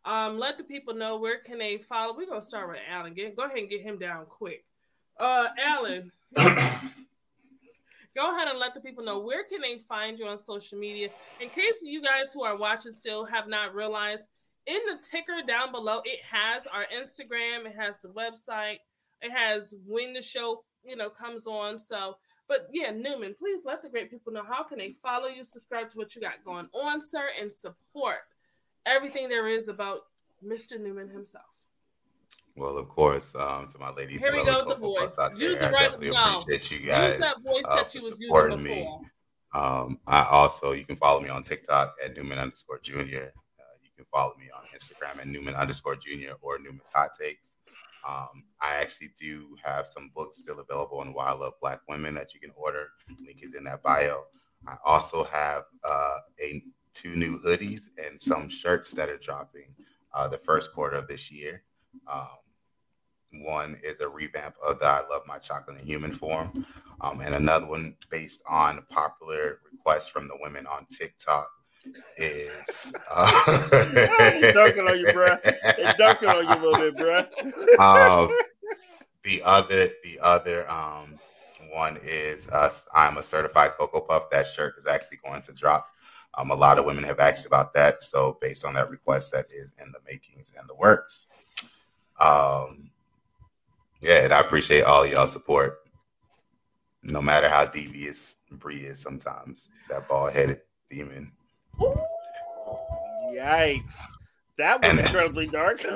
[0.05, 2.15] Um, let the people know where can they follow.
[2.17, 3.15] We're gonna start with Alan.
[3.15, 4.65] Get, go ahead and get him down quick.
[5.19, 6.43] Uh Alan, go
[8.35, 11.09] ahead and let the people know where can they find you on social media.
[11.41, 14.25] In case you guys who are watching still have not realized,
[14.67, 18.79] in the ticker down below, it has our Instagram, it has the website,
[19.23, 21.79] it has when the show, you know, comes on.
[21.79, 22.17] So
[22.47, 25.91] but yeah, Newman, please let the great people know how can they follow you, subscribe
[25.91, 28.19] to what you got going on, sir, and support
[28.87, 30.01] everything there is about
[30.45, 30.81] Mr.
[30.81, 31.45] Newman himself.
[32.57, 35.19] Well, of course, um, to my lady, Here we go the voice.
[35.37, 36.35] Use the I right- definitely no.
[36.37, 38.89] appreciate you Use guys that voice uh, that you was using supporting me.
[39.53, 43.33] Um, I also you can follow me on TikTok at Newman underscore Junior.
[43.59, 47.57] Uh, you can follow me on Instagram at Newman underscore Junior or Newman's Hot Takes.
[48.07, 52.35] Um, I actually do have some books still available on Wild Love Black Women that
[52.35, 52.89] you can order.
[53.25, 54.25] Link is in that bio.
[54.67, 56.63] I also have uh, a
[56.95, 59.75] two new hoodies and some shirts that are dropping
[60.15, 61.63] uh, the first quarter of this year.
[62.11, 62.29] Um,
[63.43, 66.65] one is a revamp of the I Love My Chocolate in Human Form,
[67.01, 71.49] um, and another one based on popular requests from the women on TikTok
[72.17, 73.71] is uh,
[74.55, 75.37] dunking on you, bro.
[75.45, 77.19] It's dunking on you a little bit, bro.
[77.79, 78.31] um,
[79.23, 81.19] the other, the other um,
[81.73, 82.89] one is us.
[82.95, 84.31] I'm a certified Cocoa Puff.
[84.31, 85.89] That shirt is actually going to drop.
[86.37, 89.47] Um, a lot of women have asked about that, so based on that request, that
[89.53, 91.27] is in the makings and the works.
[92.21, 92.91] Um,
[94.01, 95.79] yeah, and I appreciate all y'all support.
[97.03, 101.33] No matter how devious Bree is, sometimes that bald headed demon.
[103.31, 103.99] Yikes!
[104.57, 105.81] That was and, incredibly dark.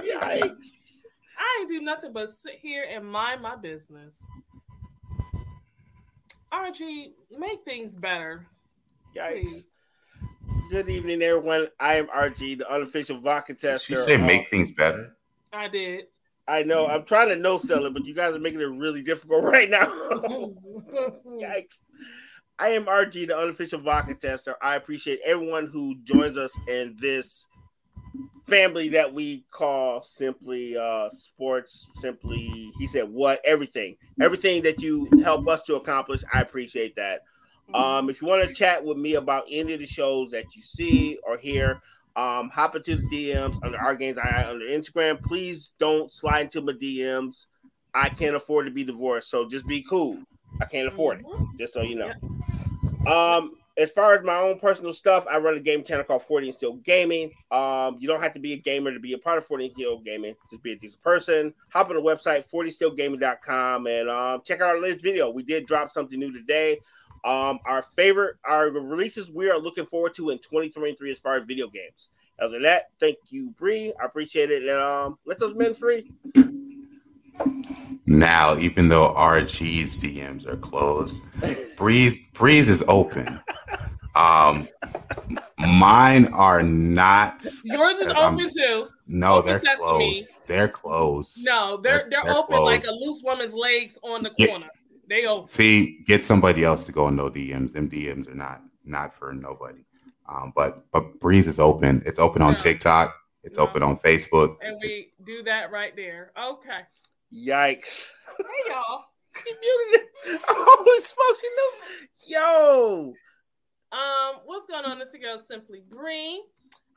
[0.00, 1.02] Yikes!
[1.38, 4.22] I ain't do nothing but sit here and mind my business.
[6.52, 8.46] RG, make things better.
[9.16, 9.32] Yikes.
[9.32, 9.70] Please.
[10.70, 11.68] Good evening, everyone.
[11.78, 13.94] I am RG, the unofficial vodka tester.
[13.94, 15.16] Did she say um, make things better?
[15.52, 16.06] I did.
[16.46, 16.86] I know.
[16.86, 19.70] I'm trying to no sell it, but you guys are making it really difficult right
[19.70, 19.86] now.
[21.40, 21.78] Yikes.
[22.58, 24.54] I am RG, the unofficial vodka tester.
[24.60, 27.46] I appreciate everyone who joins us in this
[28.50, 35.08] family that we call simply uh sports simply he said what everything everything that you
[35.22, 37.22] help us to accomplish i appreciate that
[37.74, 40.62] um, if you want to chat with me about any of the shows that you
[40.62, 41.80] see or hear,
[42.16, 45.22] um, hop into the DMs under our games I under Instagram.
[45.22, 47.46] Please don't slide into my DMs.
[47.94, 50.18] I can't afford to be divorced, so just be cool.
[50.60, 51.44] I can't afford it, mm-hmm.
[51.58, 52.12] just so you know.
[53.10, 56.48] Um, as far as my own personal stuff, I run a game channel called 40
[56.48, 57.32] and Still Gaming.
[57.50, 59.74] Um, you don't have to be a gamer to be a part of 40 and
[59.74, 60.34] Still Gaming.
[60.50, 61.54] Just be a decent person.
[61.70, 65.30] Hop on the website 40stillgaming.com and um, check out our latest video.
[65.30, 66.78] We did drop something new today.
[67.24, 71.44] Um, our favorite, our releases we are looking forward to in 2023 as far as
[71.44, 72.10] video games.
[72.38, 73.94] Other than that, thank you, Bree.
[74.00, 74.62] I appreciate it.
[74.62, 76.10] And um, let those men free.
[78.06, 81.22] Now, even though RG's DMs are closed,
[81.76, 83.40] Bree's Bree's is open.
[84.16, 84.66] Um,
[85.58, 87.44] mine are not.
[87.64, 88.88] Yours is open I'm, too.
[89.06, 90.36] No, open they're closed.
[90.46, 91.38] They're closed.
[91.44, 92.64] No, they're they're, they're open closed.
[92.64, 94.68] like a loose woman's legs on the corner.
[95.08, 95.48] They open.
[95.48, 97.72] See, get somebody else to go in no DMs.
[97.72, 99.84] Them DMs are not not for nobody.
[100.28, 102.02] Um, but but Bree's is open.
[102.04, 103.16] It's open on TikTok.
[103.42, 103.64] It's no.
[103.64, 104.56] open on Facebook.
[104.62, 106.32] And we do that right there.
[106.40, 106.80] Okay.
[107.32, 108.10] Yikes.
[108.38, 109.04] Hey y'all.
[109.44, 110.40] He muted it.
[110.44, 111.70] Holy smokes, you know.
[112.26, 113.14] Yo.
[113.92, 114.98] Um, what's going on?
[114.98, 116.42] This girl simply Bree.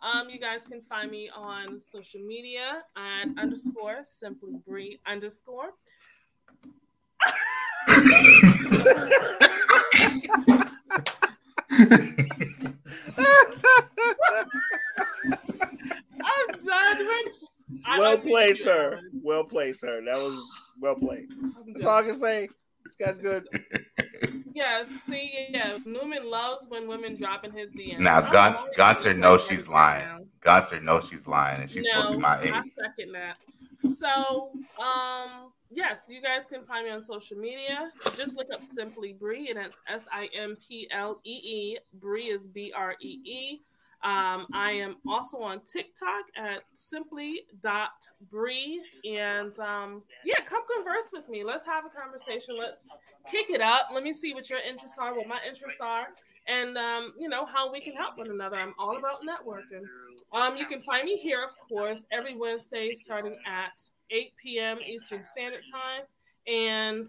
[0.02, 5.70] Um, you guys can find me on social media at underscore simply Bree underscore.
[16.26, 17.08] I'm done
[17.88, 19.02] well played, sir.
[19.22, 20.02] Well played, sir.
[20.06, 20.40] That was
[20.80, 21.28] well played.
[21.68, 22.48] That's all I can say.
[22.86, 23.48] This guy's good.
[24.56, 28.00] Yes, see, yeah, Newman loves when women drop in his DMs.
[28.00, 30.28] Now, Gun- Gunter knows she's lying.
[30.42, 32.52] Gunter knows she's lying, and she's no, supposed to be my ace.
[32.54, 33.38] I second that.
[33.76, 37.92] So, um, yes, you guys can find me on social media.
[38.16, 41.78] Just look up Simply Bree, and it's S I M P L E E.
[41.96, 43.62] Bree is B R E E.
[44.04, 48.82] Um, I am also on TikTok at simply.bree.
[49.06, 51.46] And um, yeah, come converse with me.
[51.46, 52.58] Let's have a conversation.
[52.60, 52.84] Let's
[53.32, 53.88] kick it up.
[53.94, 56.08] Let me see what your interests are, what my interests are,
[56.48, 58.58] and um, you know, how we can help one another.
[58.58, 59.84] I'm all about networking.
[60.34, 64.80] Um, you can find me here, of course, every Wednesday starting at 8 p.m.
[64.86, 66.02] Eastern Standard Time.
[66.46, 67.08] And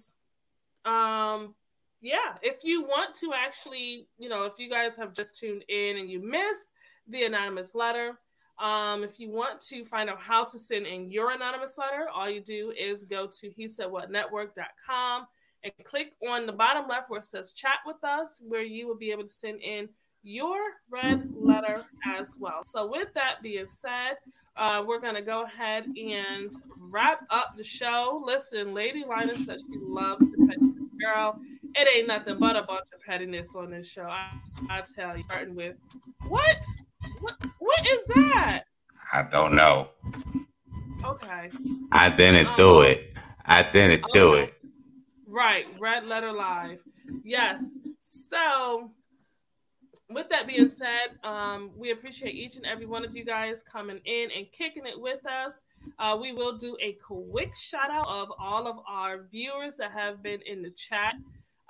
[0.85, 1.57] um,
[2.01, 5.97] yeah, if you want to actually, you know, if you guys have just tuned in
[5.97, 6.71] and you missed
[7.09, 8.19] the anonymous letter,
[8.59, 12.31] um, if you want to find out how to send in your anonymous letter, all
[12.31, 15.27] you do is go to he said what network.com
[15.65, 18.97] and click on the bottom left where it says chat with us, where you will
[18.97, 19.89] be able to send in
[20.23, 20.59] your
[20.91, 22.63] red letter as well.
[22.63, 24.17] So, with that being said,
[24.57, 28.23] uh, we're going to go ahead and wrap up the show.
[28.25, 30.91] Listen, Lady Lina said she loves the pettiness.
[31.01, 31.39] Girl,
[31.75, 34.05] it ain't nothing but a bunch of pettiness on this show.
[34.05, 34.31] I,
[34.71, 35.77] I tell you, starting with
[36.29, 36.65] what?
[37.21, 37.47] What?
[37.59, 38.65] What is that?
[39.13, 39.89] I don't know.
[41.05, 41.51] Okay.
[41.93, 43.17] I didn't um, do it.
[43.45, 44.55] I didn't do it.
[45.27, 46.81] Right, Red Letter Live.
[47.23, 47.79] Yes.
[48.01, 48.91] So,
[50.11, 54.01] with that being said, um, we appreciate each and every one of you guys coming
[54.05, 55.63] in and kicking it with us.
[55.99, 60.23] Uh, we will do a quick shout out of all of our viewers that have
[60.23, 61.15] been in the chat.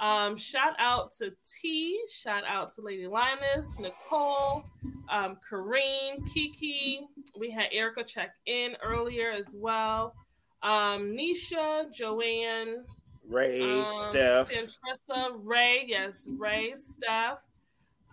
[0.04, 4.62] Um, shout out to T, shout out to Lady Linus, Nicole,
[5.08, 7.08] um, Kareen, Kiki.
[7.38, 10.14] We had Erica check in earlier as well.
[10.62, 12.84] Um, Nisha, Joanne,
[13.26, 14.50] Ray, um, Steph.
[14.50, 17.40] Santressa, Ray, yes, Ray, Steph.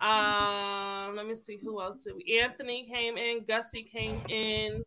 [0.00, 2.40] Um, let me see who else did we.
[2.40, 4.78] Anthony came in, Gussie came in,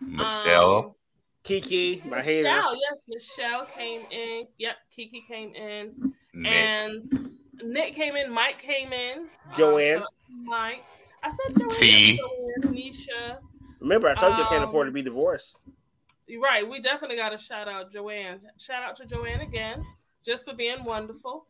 [0.00, 0.78] Michelle.
[0.78, 0.94] Um,
[1.42, 2.44] Kiki, my hater.
[2.44, 4.46] Michelle, yes, Michelle came in.
[4.58, 6.52] Yep, Kiki came in, Nick.
[6.52, 7.30] and
[7.62, 8.30] Nick came in.
[8.30, 9.20] Mike came in.
[9.20, 9.98] Um, Joanne.
[9.98, 10.84] shout out to Mike.
[11.22, 11.70] I said Joanne.
[11.70, 12.16] T.
[12.18, 13.38] Joanne, Nisha.
[13.80, 15.56] Remember, I told you I can't Um, afford to be divorced.
[16.26, 16.68] You're right.
[16.68, 18.40] We definitely got to shout out Joanne.
[18.58, 19.84] Shout out to Joanne again,
[20.24, 21.46] just for being wonderful.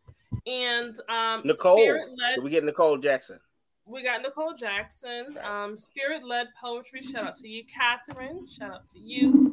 [0.47, 1.77] And um, Nicole.
[1.78, 2.43] Spirit led.
[2.43, 3.39] We get Nicole Jackson.
[3.86, 5.36] We got Nicole Jackson.
[5.44, 7.02] Um, Spirit led poetry.
[7.02, 8.47] Shout out to you, Catherine.
[8.48, 9.44] Shout out to you.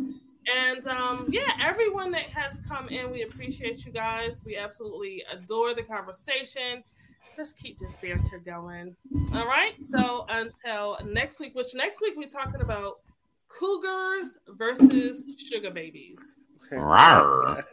[0.51, 4.41] And um, yeah, everyone that has come in, we appreciate you guys.
[4.45, 6.83] We absolutely adore the conversation.
[7.37, 8.95] Let's keep this banter going.
[9.33, 9.81] All right.
[9.81, 12.99] So until next week, which next week we're talking about
[13.47, 16.17] cougars versus sugar babies.
[16.71, 17.63] Rawr.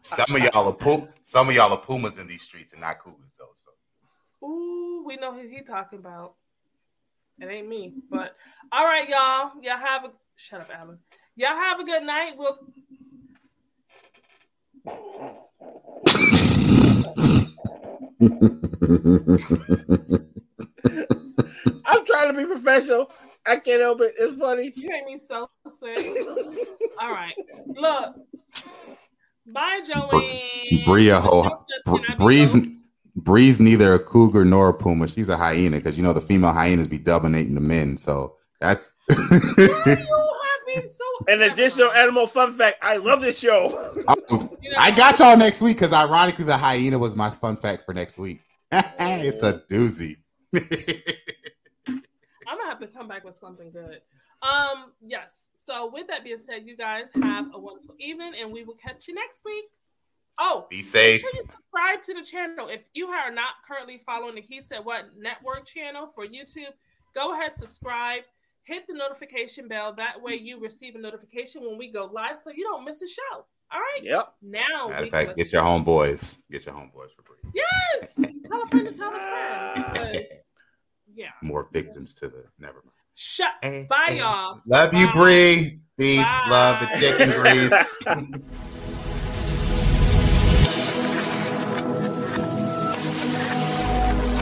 [0.00, 2.98] Some of y'all are pu- some of y'all are pumas in these streets and not
[2.98, 3.52] cougars though.
[3.56, 6.34] So Ooh, we know who he talking about.
[7.38, 8.34] It ain't me, but
[8.72, 9.50] all right, y'all.
[9.62, 10.98] Y'all have a shut up, Alan.
[11.36, 12.32] Y'all have a good night.
[12.38, 12.58] We'll
[21.84, 23.10] I'm trying to be professional.
[23.46, 24.14] I can't help it.
[24.18, 24.72] It's funny.
[24.74, 25.98] you made me so sick.
[27.00, 27.34] All right,
[27.76, 28.14] look.
[29.46, 30.84] Bye, Joanne.
[30.84, 32.76] Bria ho- Michelle says, Br- "Can I be
[33.16, 35.08] Bree's neither a cougar nor a puma.
[35.08, 37.96] She's a hyena because you know the female hyenas be dominating the men.
[37.96, 39.16] So that's Why
[39.56, 39.98] you have
[40.66, 42.78] me so An additional animal fun fact.
[42.82, 43.92] I love this show.
[44.28, 47.94] Oh, I got y'all next week because ironically the hyena was my fun fact for
[47.94, 48.40] next week.
[48.72, 50.16] it's a doozy.
[50.56, 50.62] I'm
[52.44, 54.00] gonna have to come back with something good.
[54.42, 55.48] Um, yes.
[55.54, 59.08] So with that being said, you guys have a wonderful evening, and we will catch
[59.08, 59.64] you next week.
[60.38, 61.20] Oh, Be make safe.
[61.22, 62.68] sure you subscribe to the channel.
[62.68, 66.72] If you are not currently following the He Said What Network channel for YouTube,
[67.14, 68.22] go ahead, subscribe,
[68.64, 69.94] hit the notification bell.
[69.94, 73.08] That way you receive a notification when we go live so you don't miss a
[73.08, 73.46] show.
[73.72, 74.02] All right.
[74.02, 74.32] Yep.
[74.42, 76.40] Now Matter of fact, get your homeboys.
[76.50, 77.36] Get your homeboys for Bree.
[77.54, 78.20] Yes.
[78.44, 79.84] Tell a friend to tell a friend.
[79.92, 80.26] Because,
[81.14, 81.30] yeah.
[81.42, 82.92] More victims to the never mind.
[83.14, 83.52] Shut.
[83.62, 84.18] Hey, Bye, hey.
[84.18, 84.60] y'all.
[84.66, 85.12] Love you, Bye.
[85.14, 85.80] Bree.
[85.98, 86.90] Peace, love, Bye.
[86.92, 87.98] and chicken grease.